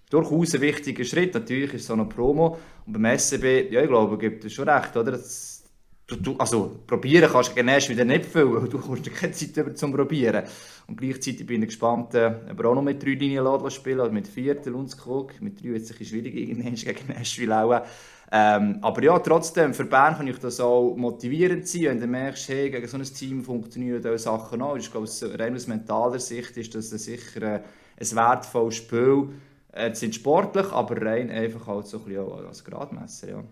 [0.08, 1.34] durchaus ein wichtiger Schritt.
[1.34, 4.68] Natürlich ist es so eine Promo und beim SCB, ja ich glaube, gibt es schon
[4.70, 5.12] recht, oder?
[5.12, 5.64] Das,
[6.06, 9.92] du, also probieren kannst du gegen Nashville nicht viel, du hast keine Zeit über zum
[9.92, 10.44] Probieren.
[10.86, 14.10] Und gleichzeitig bin ich gespannt, äh, ob er auch noch mit drei Linien spielen oder
[14.10, 15.42] mit vier, der Lundskog.
[15.42, 16.34] Mit drei wird es ein bisschen schwierig
[16.84, 17.82] gegen Nashville auch.
[18.30, 22.48] Ähm, aber ja, trotzdem, für Bern kann ich das auch motivierend sein, wenn du merkst,
[22.50, 24.76] hey, gegen so ein Team funktionieren diese Sachen auch.
[24.76, 27.62] Ich glaube, rein aus mentaler Sicht ist das sicher äh,
[28.00, 29.30] ein wertvolles Spiel.
[29.72, 33.44] Äh, sie sind sportlich, aber rein einfach halt so ein bisschen auch als Gradmesser, ja.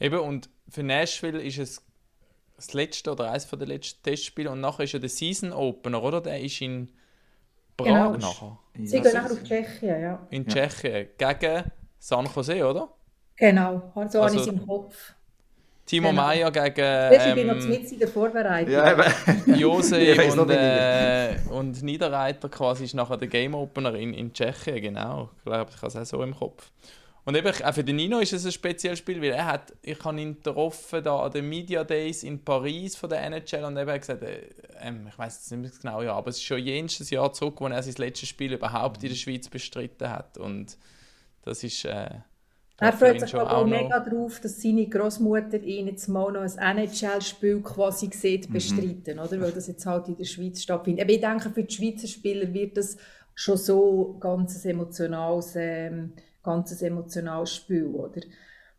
[0.00, 1.82] Eben, und für Nashville ist es
[2.56, 6.20] das letzte oder eines der letzten Testspiele und nachher ist ja der Season Opener, oder?
[6.20, 6.90] Der ist in
[7.76, 8.16] Prag Genau.
[8.16, 8.58] nachher.
[8.74, 10.26] Sie Ja, gehen so- nachher auf Tschechien, ja.
[10.30, 10.48] In Ja.
[10.68, 11.64] Tschechien gegen
[12.00, 12.88] San Jose, oder?
[13.38, 15.14] Genau, so habe ich Also- es im Kopf.
[15.86, 16.20] Timo Genau.
[16.22, 18.70] Meyer gegen Weißt, ich bin noch ähm, mit in der Vorbereitung.
[18.74, 18.94] Ja.
[19.56, 19.96] Jose
[20.38, 25.30] und, äh, und Niederreiter quasi ist nachher der Game Opener in, in Tschechien, genau.
[25.38, 26.70] Ich glaube, ich habe es auch so im Kopf.
[27.24, 30.02] Und eben, auch für den Nino ist es ein spezielles Spiel, weil er hat, ich
[30.04, 33.90] habe ihn getroffen da an den Media Days in Paris von der NHL und eben
[33.90, 34.42] hat gesagt, äh,
[34.80, 37.56] ähm, ich weiß jetzt nicht mehr genau, ja, aber es ist schon jenes Jahr zurück,
[37.60, 40.76] wo er sein letztes Spiel überhaupt in der Schweiz bestritten hat und
[41.44, 42.10] das ist äh,
[42.80, 46.76] Er freut sich auch noch- mega darauf, dass seine Großmutter ihn jetzt mal noch ein
[46.78, 48.12] NHL-Spiel quasi Mhm.
[48.12, 49.40] sieht, bestreiten, oder?
[49.40, 51.02] Weil das jetzt halt in der Schweiz stattfindet.
[51.04, 52.96] Aber ich denke, für die Schweizer Spieler wird das
[53.34, 56.12] schon so ganz ein emotionales, ähm,
[56.42, 58.20] ganz ein emotionales Spiel, oder?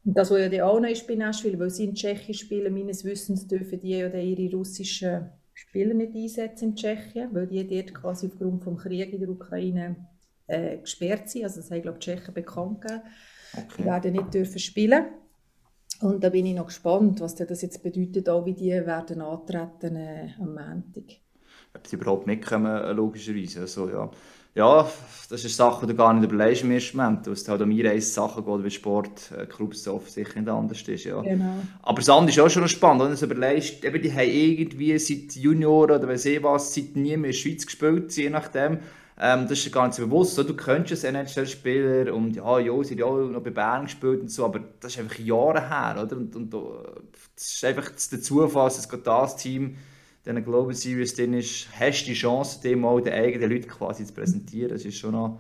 [0.06, 2.74] Und das, was ja dann auch noch ist bei Nashville, weil sie in Tschechien spielen,
[2.74, 7.68] meines Wissens dürfen die ja dann ihre russischen Spieler nicht einsetzen in Tschechien, weil die
[7.68, 9.96] dort quasi aufgrund des Krieges in der Ukraine
[10.48, 11.44] äh, gesperrt sind.
[11.44, 13.02] Also das haben, glaube ich, die Tschechen bekannt gegeben.
[13.78, 15.06] Die werden nicht dürfen spielen.
[16.02, 19.96] Und da bin ich noch gespannt, was das jetzt bedeutet, auch wie die werden antreten
[19.98, 21.20] äh, am Montag.
[21.74, 23.62] ob sie überhaupt mitkommen, logischerweise.
[23.62, 24.10] Also, ja.
[24.56, 24.90] ja,
[25.30, 27.62] das ist eine Sache, die du gar nicht überlegst im ersten Moment, weil es halt
[27.62, 31.04] um ihre Sachen geht, wie Sport, äh, Clubs offensichtlich nicht anders ist.
[31.04, 31.22] Ja.
[31.22, 31.56] Genau.
[31.82, 34.98] Aber das andere ist auch schon spannend, wenn du es überlegst, eben, die haben irgendwie
[35.00, 38.80] seit Junioren oder weiss ich was, seit nie mehr in der Schweiz gespielt, je nachdem.
[39.20, 40.36] Ähm, das ist dir nicht so bewusst.
[40.36, 44.32] So, du könntest als NHL-Spieler und ja, ja, sie ja noch bei Bern gespielt und
[44.32, 46.16] so, aber das ist einfach Jahre her, oder?
[46.16, 49.76] Und, und das ist einfach der Zufall, dass gerade das Team
[50.26, 54.14] in Global Series drin ist, hast die Chance, dem mal den eigenen Leuten quasi zu
[54.14, 54.70] präsentieren.
[54.70, 55.40] Das ist schon noch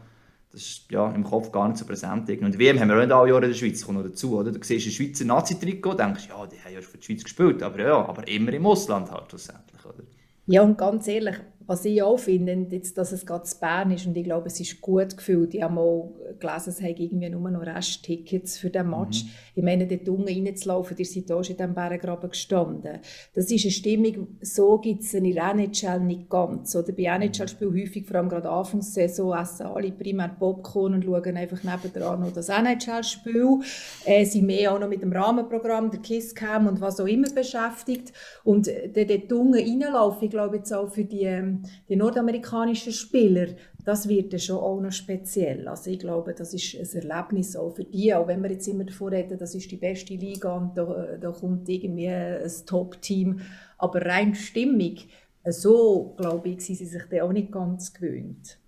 [0.52, 2.28] das ist ja, im Kopf gar nicht so präsent.
[2.28, 4.38] Und WM haben wir auch nicht alle Jahre in der Schweiz, noch dazu.
[4.38, 4.52] Oder?
[4.52, 7.80] Du siehst ein Schweizer Nazi-Trikot, denkst ja, die haben ja für die Schweiz gespielt, aber
[7.80, 9.86] ja, aber immer im Ausland halt schlussendlich.
[9.86, 10.04] Oder?
[10.48, 11.36] Ja, und ganz ehrlich,
[11.70, 14.60] was ich auch finde, jetzt, dass es gerade zu Bern ist und ich glaube, es
[14.60, 15.54] ist gut gefühlt.
[15.54, 19.24] Ich habe mal gelesen, es haben irgendwie nur noch Resttickets für den Match.
[19.24, 19.30] Mhm.
[19.54, 23.00] Ich meine, dort unten reinzulaufen, ihr seid auch schon in diesem Bärengraben gestanden.
[23.36, 26.76] Das ist eine Stimmung, so gibt es in der NHL nicht ganz.
[26.76, 31.62] Oder bei NHL-Spielen häufig, vor allem gerade Anfangssaison, essen alle primär Popcorn und schauen einfach
[31.64, 33.60] nebendran noch das NHL-Spiel.
[34.06, 38.12] Äh, sind mehr auch noch mit dem Rahmenprogramm, der Kisscam und was auch immer beschäftigt.
[38.44, 43.48] Und äh, dort unten reinlaufen, ich glaube jetzt auch für die die nordamerikanischen Spieler,
[43.86, 45.68] das wird ja schon auch noch speziell.
[45.68, 48.84] Also ich glaube, das ist ein Erlebnis auch für die, auch wenn wir jetzt immer
[48.84, 53.40] davon reden, das ist die beste Liga und da, da kommt irgendwie ein Top-Team,
[53.78, 55.08] aber rein stimmig,
[55.46, 58.60] so glaube ich, sind sie sich da auch nicht ganz gewöhnt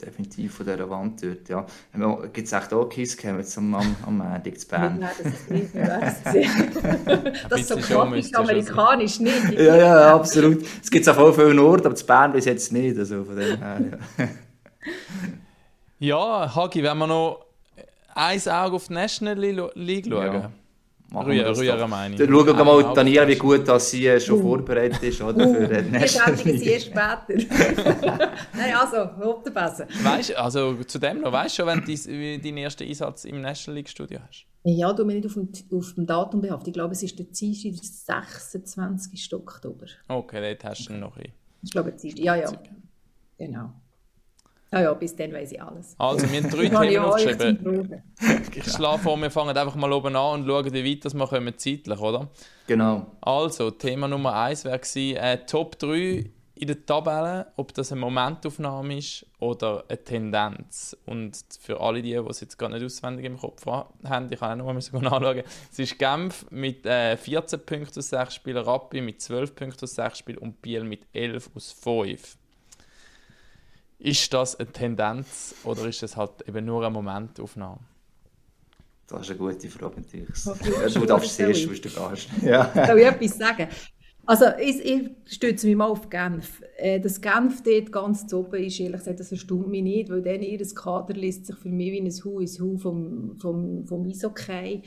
[0.00, 1.66] definitiv von dieser Wand dort, ja.
[2.32, 4.98] Gibt es echt auch Kisscam jetzt am, am, am Montag zu Bern?
[4.98, 6.00] Nein, das ist nicht mehr
[7.48, 9.52] Das ist so klassisch amerikanisch nicht.
[9.52, 10.64] Ja, ja, absolut.
[10.82, 13.58] Es gibt es auf vielen Orten, aber zu Bern bis jetzt nicht, also von dem
[13.58, 13.80] her,
[14.18, 14.28] ja.
[15.98, 17.46] ja, Hagi, wenn wir noch
[18.14, 19.38] ein Auge auf die National
[19.74, 20.34] League schauen.
[20.34, 20.52] Ja.
[21.14, 22.20] Rühren, meine ich.
[22.20, 24.42] Schauen wir mal Daniela, wie gut dass sie äh, schon uh.
[24.42, 25.54] vorbereitet ist oder, uh.
[25.54, 27.24] für den nächsten Wir sie erst später.
[28.56, 29.86] Nein, also, hopp der besser.
[30.02, 33.76] Weißt also zu dem noch, weißt du schon, wenn du deinen ersten Einsatz im National
[33.76, 34.46] League Studio hast?
[34.62, 36.68] Ja, du mir nicht auf dem, auf dem Datum behaftet.
[36.68, 39.34] Ich glaube, es ist der Dienstag, der 26.
[39.34, 39.86] Oktober.
[40.06, 41.32] Okay, dort hast du noch ein.
[41.62, 42.24] Ich glaube, Dienstag.
[42.24, 42.52] Ja, ja.
[43.38, 43.72] Genau.
[44.72, 45.96] Ja, ja, bis dann weiß ich alles.
[45.98, 48.02] Also, wir haben drei Themen aufgeschrieben.
[48.54, 51.26] ich schlage vor, wir fangen einfach mal oben an und schauen, wie weit das wir
[51.26, 52.28] kommen zeitlich, oder?
[52.66, 53.06] Genau.
[53.20, 56.30] Also, Thema Nummer eins wäre äh, Top 3
[56.60, 60.94] in der Tabelle, ob das eine Momentaufnahme ist oder eine Tendenz.
[61.06, 64.60] Und für alle die, die es jetzt gar nicht auswendig im Kopf haben, ich kann
[64.60, 69.00] auch noch mal nachschauen, es ist Genf mit äh, 14 Punkten aus 6 Spielen, Rappi
[69.00, 72.36] mit 12 Punkten aus 6 Spielen und Biel mit 11 aus 5.
[74.00, 77.80] Ist das eine Tendenz oder ist es halt eben nur eine Momentaufnahme?
[79.06, 80.94] Das ist eine gute Frage natürlich.
[80.94, 82.28] Du darfst zuerst, was du gehst.
[82.42, 82.72] Ja.
[82.86, 83.68] Soll ich etwas sagen?
[84.24, 86.62] Also ich, ich stütze mich mal auf Genf.
[86.78, 90.22] Äh, das Genf dort ganz zu oben ist, ehrlich gesagt, das erstaunt mich nicht, weil
[90.22, 94.08] dann ihr Kader liest sich für mich wie ein Hu ins Hu vom, vom, vom
[94.08, 94.82] Eishockey.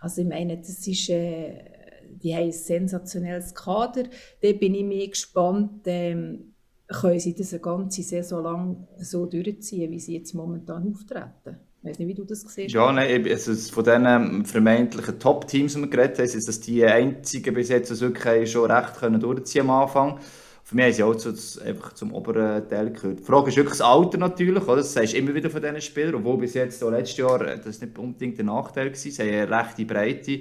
[0.00, 1.10] Also ich meine, das ist...
[1.10, 1.74] Äh,
[2.22, 4.04] die haben ein sensationelles Kader.
[4.40, 6.53] Da bin ich mehr gespannt, ähm,
[7.00, 11.58] können sie das eine ganze Saison lang so durchziehen, wie sie jetzt momentan auftreten.
[11.82, 12.74] Ich weiß nicht, wie du das siehst.
[12.74, 17.54] Ja, nein, also von diesen vermeintlichen Top-Teams, die wir geredet haben, ist das die einzigen
[17.54, 20.18] bis jetzt, die wirklich schon recht können durchziehen am Anfang.
[20.62, 23.20] Für mich haben sie auch zu, einfach zum oberen Teil gehört.
[23.20, 24.76] Die Frage ist wirklich das Alter natürlich, oder?
[24.76, 27.82] das sagst immer wieder von diesen Spielern, obwohl bis jetzt, auch letztes Jahr, äh, das
[27.82, 30.40] nicht unbedingt der Nachteil war, sie haben eine rechte Breite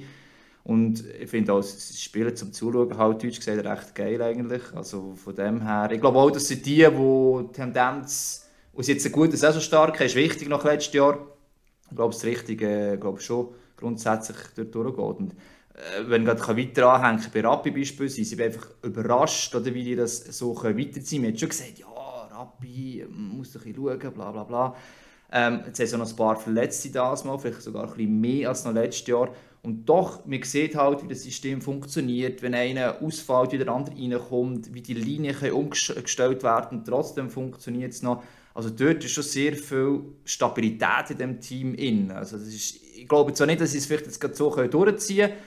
[0.66, 4.62] und ich finde auch das Spielen zum Zuschauen, halt deutsch gesagt, recht geil eigentlich.
[4.74, 8.48] Also von dem her, ich glaube auch, dass sie die, die Tendenz,
[8.82, 11.20] sie jetzt eine gute Saison stark ist wichtig nach letztes Jahr.
[11.90, 14.98] Ich glaube, das Richtige, glaube schon grundsätzlich durchgeht.
[14.98, 15.34] Und
[15.74, 19.98] äh, wenn ich weiter anhängen bei Rappi beispielsweise, ich bin einfach überrascht, oder wie die
[19.98, 21.24] das so weiterziehen können.
[21.24, 24.76] Man hat schon gesagt, ja, Rappi, muss doch ein schauen, bla bla bla.
[25.36, 28.50] Ähm, jetzt haben sie noch ein paar Verletzte das mal, vielleicht sogar ein bisschen mehr
[28.50, 29.30] als noch letztes Jahr.
[29.64, 33.96] Und doch, man sieht halt, wie das System funktioniert, wenn einer ausfällt, wie der andere
[33.96, 38.22] reinkommt, wie die Linien umgestellt werden und trotzdem funktioniert es noch.
[38.54, 42.12] Also dort ist schon sehr viel Stabilität in dem Team in.
[42.12, 45.42] Also das ist, ich glaube zwar nicht, dass sie es vielleicht jetzt so durchziehen können,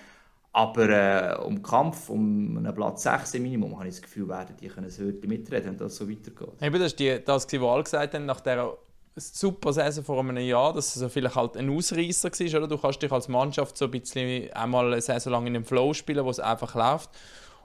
[0.53, 4.57] aber äh, um Kampf, um einen Platz 6 im Minimum, habe ich das Gefühl, werden
[4.59, 6.63] die können es heute mitreden, wenn das so weitergeht.
[6.63, 8.79] Eben, das die, das, was alle gesagt haben, nach dieser
[9.17, 12.69] super Saison vor einem Jahr, dass es vielleicht halt ein Ausreißer war, oder?
[12.69, 15.95] Du kannst dich als Mannschaft so ein bisschen einmal eine Saison lang in einem Flow
[15.95, 17.11] spielen, wo es einfach läuft.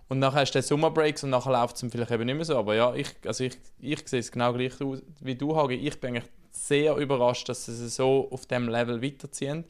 [0.08, 2.58] Und dann hast du den Sommerbreaks und nachher läuft es vielleicht eben nicht mehr so.
[2.58, 4.74] Aber ja, ich, also ich, ich sehe es genau gleich
[5.22, 5.76] wie du, Hagi.
[5.76, 9.66] Ich bin eigentlich sehr überrascht, dass sie so auf diesem Level weiterziehen.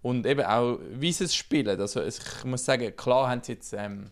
[0.00, 1.80] Und eben auch, wie sie es spielen.
[1.80, 3.72] Also ich muss sagen, klar haben sie jetzt...
[3.72, 4.10] Ähm,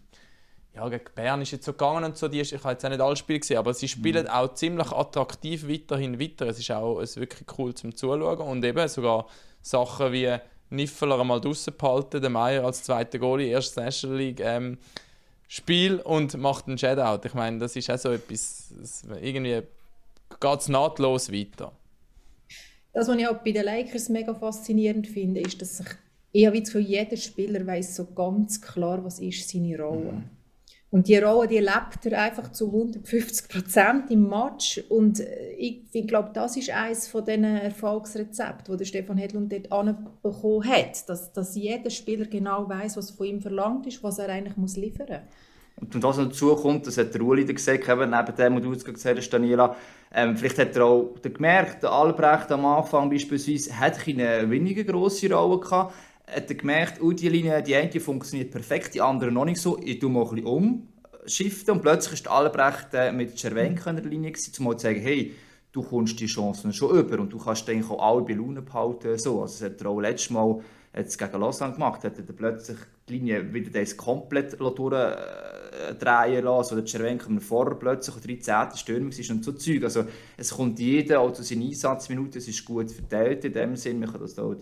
[0.77, 2.91] ja, gegen Bern ist jetzt so gegangen und so, die ist, ich habe jetzt auch
[2.91, 6.47] nicht alle Spiele gesehen, aber sie spielen auch ziemlich attraktiv weiterhin weiter.
[6.49, 9.27] Es ist auch es ist wirklich cool zum Zuschauen und eben sogar
[9.63, 10.37] Sachen wie
[10.71, 14.79] Niffeler einmal draussen behalten, der Meier als zweiter Goalie, erstes National League ähm,
[15.49, 17.19] Spiel und macht einen Shadow.
[17.25, 19.63] Ich meine, das ist auch so etwas, es- irgendwie
[20.41, 21.73] geht es nahtlos weiter.
[22.93, 25.87] Das, was ich auch bei den Lakers mega faszinierend finde, ist, dass sich
[26.33, 30.23] eher wie zu jeder Spieler weiß so ganz klar, was ist seine Rolle.
[30.97, 34.83] Und die Rolle, die lebt er einfach zu 150 Prozent im Match.
[34.89, 39.53] Und äh, ich, ich glaube, das ist eines von diesen Erfolgsrezepten, die der Stefan Hedlund
[39.53, 41.07] dort anbekommen hat.
[41.07, 44.79] Dass, dass jeder Spieler genau weiß, was von ihm verlangt ist, was er eigentlich muss
[44.79, 45.09] liefern
[45.77, 45.93] muss.
[45.95, 48.73] Und was noch dazu kommt, das hat der Uli gesagt, eben neben dem, was du
[48.73, 49.77] jetzt gesagt hast, Daniela,
[50.15, 55.31] ähm, vielleicht hat er auch gemerkt, der Albrecht am Anfang beispielsweise hat eine weniger grosse
[55.31, 55.93] Rolle gehabt,
[56.27, 59.79] hat er gemerkt, oh, die Linie, die eine funktioniert perfekt, die andere noch nicht so,
[59.83, 60.81] ich tue mal ein bisschen
[61.25, 65.35] umschiften und plötzlich der Albrecht äh, mit Cervenka in der Linie um zu sagen, hey,
[65.73, 69.19] du kommst die Chancen schon über und du kannst eigentlich auch alle bei Laune behalten.
[69.19, 69.43] So.
[69.43, 70.61] Also, das hat er auch letztes Mal
[70.97, 76.87] jetzt gegen Lausanne gemacht, hat er plötzlich die Linie wieder das komplett durchdrehen lassen, oder
[76.87, 78.77] Cervenka mir vorher plötzlich oder 13.
[78.79, 79.85] Stürmung ist und so Zeug.
[79.85, 80.05] Also
[80.39, 84.11] es kommt jeder auch zu seinen Einsatzminuten, es ist gut verteilt in dem Sinn, man
[84.11, 84.55] kann das auch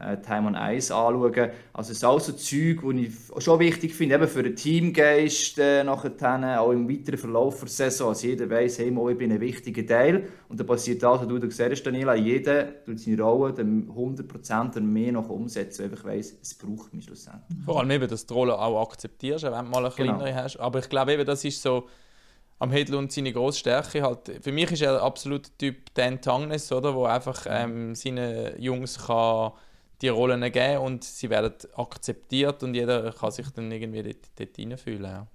[0.00, 1.50] äh, Time on Ice anschauen.
[1.72, 5.58] Also es ist auch so Zeug, die ich schon wichtig finde, eben für den Teamgeist
[5.58, 9.40] äh, nachher, auch im weiteren Verlauf der Saison, dass jeder weiss, hey, ich bin ein
[9.40, 13.22] wichtiger Teil und dann passiert das, was du da gesehen hast, Daniela, jeder tut seine
[13.22, 17.58] Rolle dann 100% und mehr noch umsetzen, weil ich weiss, es braucht mich schlussendlich.
[17.64, 20.18] Vor allem eben, dass du die Rolle auch akzeptierst, wenn du mal eine Genau.
[20.18, 20.56] kleinere hast.
[20.56, 21.86] Aber ich glaube eben, das ist so
[22.58, 24.02] am Hedlund seine grosse Stärke.
[24.02, 24.40] Halt.
[24.40, 29.52] Für mich ist er absolut Typ Dan Tangnes, oder, wo einfach ähm, seinen Jungs kann
[30.02, 34.58] die Rollen geben und sie werden akzeptiert und jeder kann sich dann irgendwie dort, dort
[34.58, 35.04] reinfühlen.
[35.04, 35.26] Ja.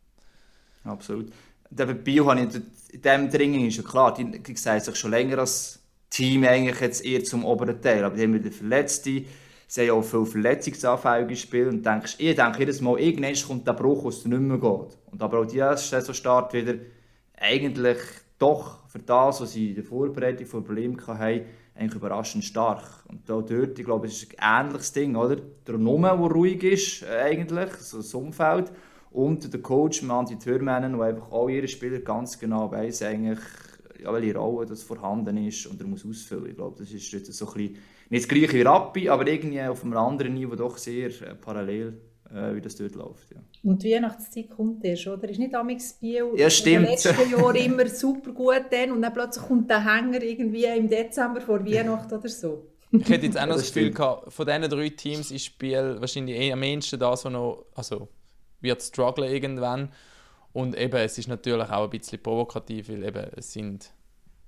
[0.83, 1.31] Absolut.
[1.69, 2.55] Der Bio habe ich
[2.91, 7.05] in diesem Dringen ist klar, die, die sehen sich schon länger als Team eigentlich jetzt
[7.05, 8.03] eher zum oberen Teil.
[8.03, 9.23] Aber die haben wieder Verletzte,
[9.67, 13.73] sie haben auch viele verletzungsanfällige Spiele und denkst, ich denke jedes Mal, irgendwann kommt der
[13.73, 14.97] Bruch, wo es nicht mehr geht.
[15.11, 16.75] Und aber auch die Saisonstart wieder
[17.39, 17.99] eigentlich
[18.39, 21.45] doch für das, was sie in der Vorbereitung von Problemen hatten,
[21.79, 22.83] eigentlich überraschend stark.
[23.07, 25.37] Und auch dort, ich glaube, es ist ein ähnliches Ding, oder?
[25.65, 28.71] Der Nummer, der ruhig ist, äh, eigentlich, so das Umfeld.
[29.11, 33.39] Und der Coach, Mandy Türmännen, der einfach all ihre Spieler ganz genau weiss, eigentlich,
[34.03, 36.49] ja, welche Rolle das vorhanden ist und er muss ausfüllen.
[36.49, 37.77] Ich glaube, das ist jetzt so ein bisschen,
[38.09, 41.99] nicht das gleiche wie Rappi, aber irgendwie auf einem anderen Niveau doch sehr äh, parallel,
[42.33, 43.31] äh, wie das dort läuft.
[43.31, 43.37] Ja.
[43.63, 45.27] Und die Weihnachtszeit kommt erst, oder?
[45.29, 46.85] Ist nicht Amix Biel Ja, stimmt.
[46.87, 50.89] den letzten Jahren immer super gut dann und dann plötzlich kommt der Hänger irgendwie im
[50.89, 52.65] Dezember vor Weihnachten oder so.
[52.91, 55.97] Ich hätte jetzt auch noch Das das Gefühl gehabt, von diesen drei Teams ist Spiel
[55.99, 58.07] wahrscheinlich eh am ehesten das, was noch, also
[58.61, 59.91] wird strugglen irgendwann.
[60.53, 63.91] Und eben, es ist natürlich auch ein bisschen provokativ, weil eben, es sind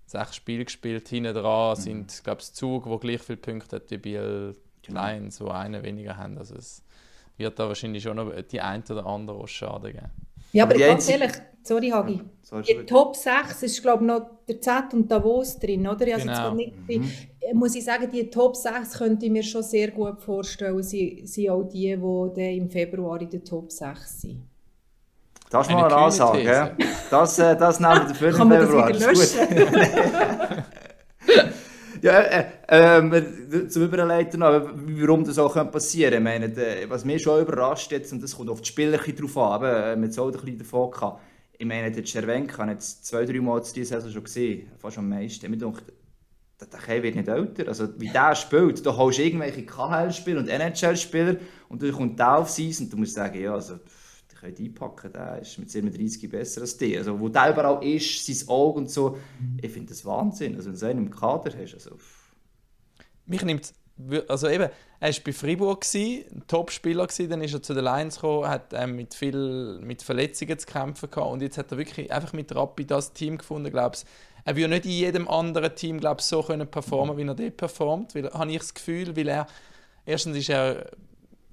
[0.08, 1.82] sechs Spiele gespielt, hinten dran Mhm.
[1.82, 5.06] sind, glaube ich, Zug, wo gleich viele Punkte hat wie Biel Genau.
[5.06, 6.40] Lions, wo einen weniger haben.
[6.40, 6.84] Also es
[7.42, 10.10] wird da wahrscheinlich schon noch die ein oder andere Rosschaden geben.
[10.54, 12.86] Ja, aber Aber ganz einzige- ehrlich, sorry Hagi, ist die.
[12.86, 16.06] Top 6 ist glaube ich noch der Z und Davos drin, oder?
[16.08, 16.54] Jetzt Genau.
[16.54, 20.82] nicht, äh, muss ich sagen, die Top 6 könnte ich mir schon sehr gut vorstellen,
[20.84, 24.42] sie sind auch die, die dann im Februar in der Top 6 sind.
[25.50, 26.44] Das ist mal eine Ansage.
[26.44, 26.76] Gell?
[27.10, 28.90] Das, äh, das nehmen wir dafür Kann im man das Februar.
[28.90, 30.64] wieder ist gut.
[32.02, 36.14] Ja, äh, äh, zum Überleiten noch, warum das auch passieren.
[36.16, 39.38] Ich meine, der- was mich schon überrascht jetzt, und das kommt auf die Spieler drauf
[39.38, 41.22] an, eben, äh, mit so ein bisschen davon gehabt.
[41.60, 45.10] Ich meine, der Cervenka, habe jetzt zwei, drei Mal diese Saison schon gesehen, fast am
[45.10, 45.54] meisten.
[45.54, 45.84] Ich dachte,
[46.60, 47.68] der der Kevin wird nicht älter.
[47.68, 51.36] Also, wie der spielt, da holst du irgendwelche KHL-Spieler und NHL-Spieler
[51.70, 53.80] und dann kommt der aufs Eis und du musst sagen, ja, also,
[54.42, 56.98] können einpacken, der ist mit 37 besser als die.
[56.98, 59.18] Also, wo der überall ist, sein Auge und so,
[59.62, 60.56] ich finde das Wahnsinn.
[60.56, 61.98] Also, wenn du so einen im Kader hast, also.
[63.26, 63.74] Mich nimmt
[64.28, 68.48] also eben, er war bei Fribourg, ein Top-Spieler, dann ist er zu den Lions gekommen,
[68.48, 72.34] hat ähm, mit viel mit Verletzungen zu kämpfen gehabt und jetzt hat er wirklich einfach
[72.34, 74.04] mit Rapid das Team gefunden, glaube ich.
[74.44, 77.58] Er würde nicht in jedem anderen Team, glaube ich, so können performen, wie er dort
[77.58, 79.48] performt, weil, habe ich das Gefühl, weil er,
[80.06, 80.92] erstens ist er,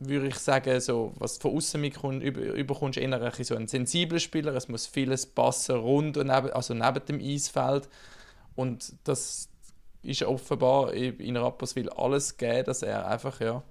[0.01, 4.21] würde ich sagen, so, was von außen mitkommt, über, überkommst, eher ein, so ein sensibler
[4.21, 7.89] Spieler, es muss vieles passen, rund und neben, also neben dem Eisfeld
[8.55, 9.49] und das
[10.03, 13.63] ist offenbar in Rapperswil alles gegeben, dass er einfach ja,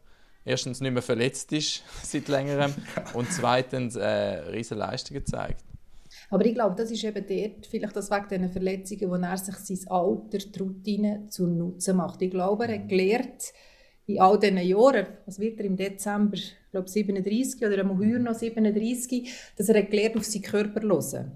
[0.43, 2.74] erstens nicht mehr verletzt ist seit längerem
[3.14, 5.64] und zweitens äh, riesige Leistungen zeigt.
[6.30, 9.56] Aber ich glaube, das ist eben dort, vielleicht das wegen diesen Verletzungen, wo er sich
[9.56, 12.22] sein Alter, die Routine zu Nutzen macht.
[12.22, 13.54] Ich glaube, er hat gelernt,
[14.08, 18.20] in all diesen Jahren, was wird er im Dezember, ich glaube 37 oder am heuer
[18.20, 21.32] noch 37, dass er gelernt auf seinen Körper hören.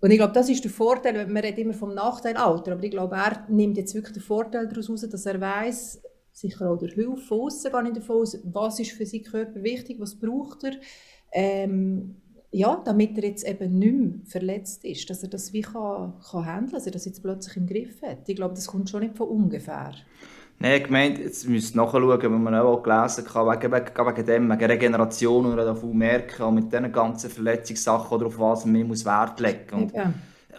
[0.00, 2.90] Und ich glaube, das ist der Vorteil, man redet immer vom Nachteil Alter, aber ich
[2.90, 6.02] glaube, er nimmt jetzt wirklich den Vorteil daraus heraus, dass er weiß,
[6.32, 9.98] sicher auch durch Hilfe von gehe ich davon aus, was ist für seinen Körper wichtig,
[9.98, 10.72] was braucht er,
[11.32, 12.16] ähm,
[12.50, 16.46] ja, damit er jetzt eben nicht mehr verletzt ist, dass er das wie kann, kann
[16.46, 18.28] handeln, dass er das jetzt plötzlich im Griff hat.
[18.28, 19.94] Ich glaube, das kommt schon nicht von ungefähr.
[20.60, 24.50] Nein, gemeint, jetzt müsst ihr nachschauen, wenn man auch gelesen hat, wegen, wegen, wegen dem,
[24.50, 29.04] wegen Regeneration und davon merken, und mit diesen ganzen Verletzungssachen, oder auf was man muss
[29.04, 29.92] Wert legen muss.
[29.92, 30.12] Ja.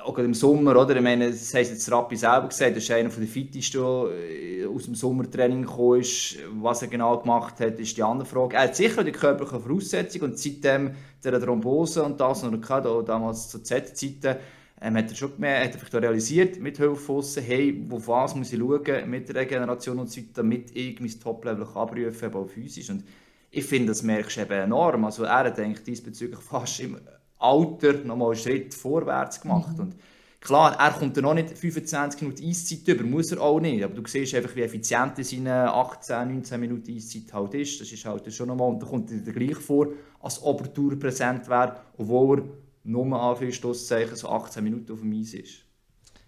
[0.06, 0.95] Auch im Sommer, oder?
[0.95, 4.86] Ich meine, das hat jetzt Rappi selber gesagt, das ist einer der fittesten, der aus
[4.86, 6.38] dem Sommertraining gekommen ist.
[6.62, 8.56] Was er genau gemacht hat, ist die andere Frage.
[8.56, 10.91] Er hat sicher die körperliche Voraussetzung und seitdem
[11.22, 14.38] der Thrombose und das noch gehabt, damals zu Z-Zeiten,
[14.82, 18.59] ähm, hat er schon gemerkt, hat er realisiert, mit Hilfe hey, wo was muss ich
[18.59, 22.89] schauen mit der Regeneration und so weiter, damit ich mein Top-Level abrufen kann, auch physisch.
[22.89, 23.03] Und
[23.51, 25.05] ich finde, das merkst du eben enorm.
[25.05, 26.97] Also er denkt diesbezüglich fast im
[27.39, 29.73] Alter nochmal einen Schritt vorwärts gemacht.
[29.73, 29.80] Mhm.
[29.80, 29.95] Und
[30.39, 33.84] klar, er kommt dann noch nicht 25 Minuten Eiszeit über, muss er auch nicht.
[33.84, 37.82] Aber du siehst einfach, wie effizient seine 18, 19 Minuten Eiszeit halt ist.
[37.82, 39.88] Das ist halt schon nochmal, und da kommt er gleich vor,
[40.21, 42.43] als ob er präsent wäre, obwohl er
[42.90, 45.66] nur Anführungszeichen so 18 Minuten auf dem Eis ist.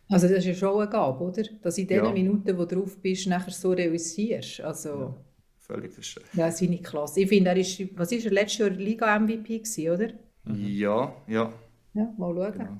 [0.10, 1.44] Also das ist ja schon eine Gabe, oder?
[1.62, 2.12] Dass in den ja.
[2.12, 4.62] Minuten, wo du drauf bist, nachher so realisierst.
[4.62, 5.16] Also, ja,
[5.58, 6.30] völlig verstanden.
[6.34, 7.22] Ja, das finde ich klasse.
[7.22, 10.10] Ich finde, er ist, was ist er, letztes Jahr Liga-MVP oder?
[10.44, 10.68] Mhm.
[10.68, 11.54] Ja, ja.
[11.94, 12.78] Ja, mal schauen.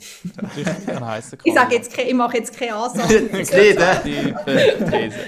[0.86, 1.16] Genau.
[1.44, 3.30] ich, sage jetzt, ich mache jetzt keine Ansage.
[3.32, 3.82] These.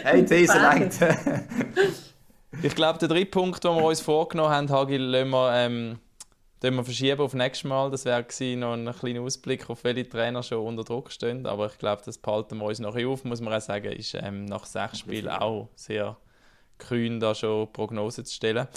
[0.04, 1.00] Hey, These lenkt.
[2.62, 5.98] ich glaube, der dritte Punkt, den wir uns vorgenommen haben, Hagi, lassen wir ähm,
[6.64, 7.92] den wir verschieben auf nächstes Mal.
[7.92, 11.46] Das wäre noch ein kleiner Ausblick, auf welche Trainer schon unter Druck stehen.
[11.46, 13.92] Aber ich glaube, das behalten wir uns noch auf, muss man auch sagen.
[13.92, 16.16] Ist ähm, nach sechs Spielen auch sehr
[16.78, 18.68] kühn, da schon Prognosen zu stellen.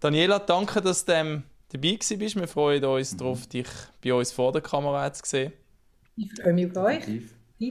[0.00, 2.36] Daniela, danke, dass du ähm, dabei bist.
[2.36, 3.18] Wir freuen uns mhm.
[3.18, 3.68] darauf, dich
[4.02, 5.52] bei uns vor der Kamera zu sehen.
[6.16, 7.04] Ich freue mich auf euch.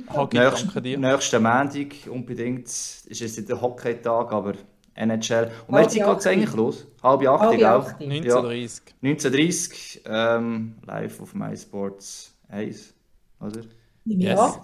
[0.08, 0.98] Hagi, danke dir.
[0.98, 2.68] Nächsten Montag unbedingt.
[2.68, 4.54] Ist jetzt der Hockey-Tag, aber
[5.02, 5.52] NHL.
[5.68, 6.88] Und welche Zeit geht es eigentlich los?
[7.02, 8.02] Halb acht, Halb acht.
[8.02, 9.10] 19.30 ja.
[9.10, 12.94] 19.30 ähm, live auf MySports 1,
[13.40, 13.62] oder?
[14.06, 14.36] Ja.
[14.36, 14.60] Yes.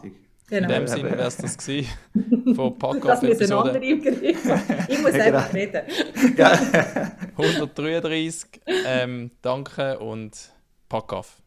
[0.50, 0.70] Genau.
[0.70, 1.90] In dem Sinne wäre es das gewesen
[2.56, 3.80] von Pack-Off-Episode.
[3.84, 5.82] Ich muss einfach reden.
[7.38, 8.62] 133.
[8.86, 10.54] Ähm, danke und
[10.88, 11.42] Pack-Off.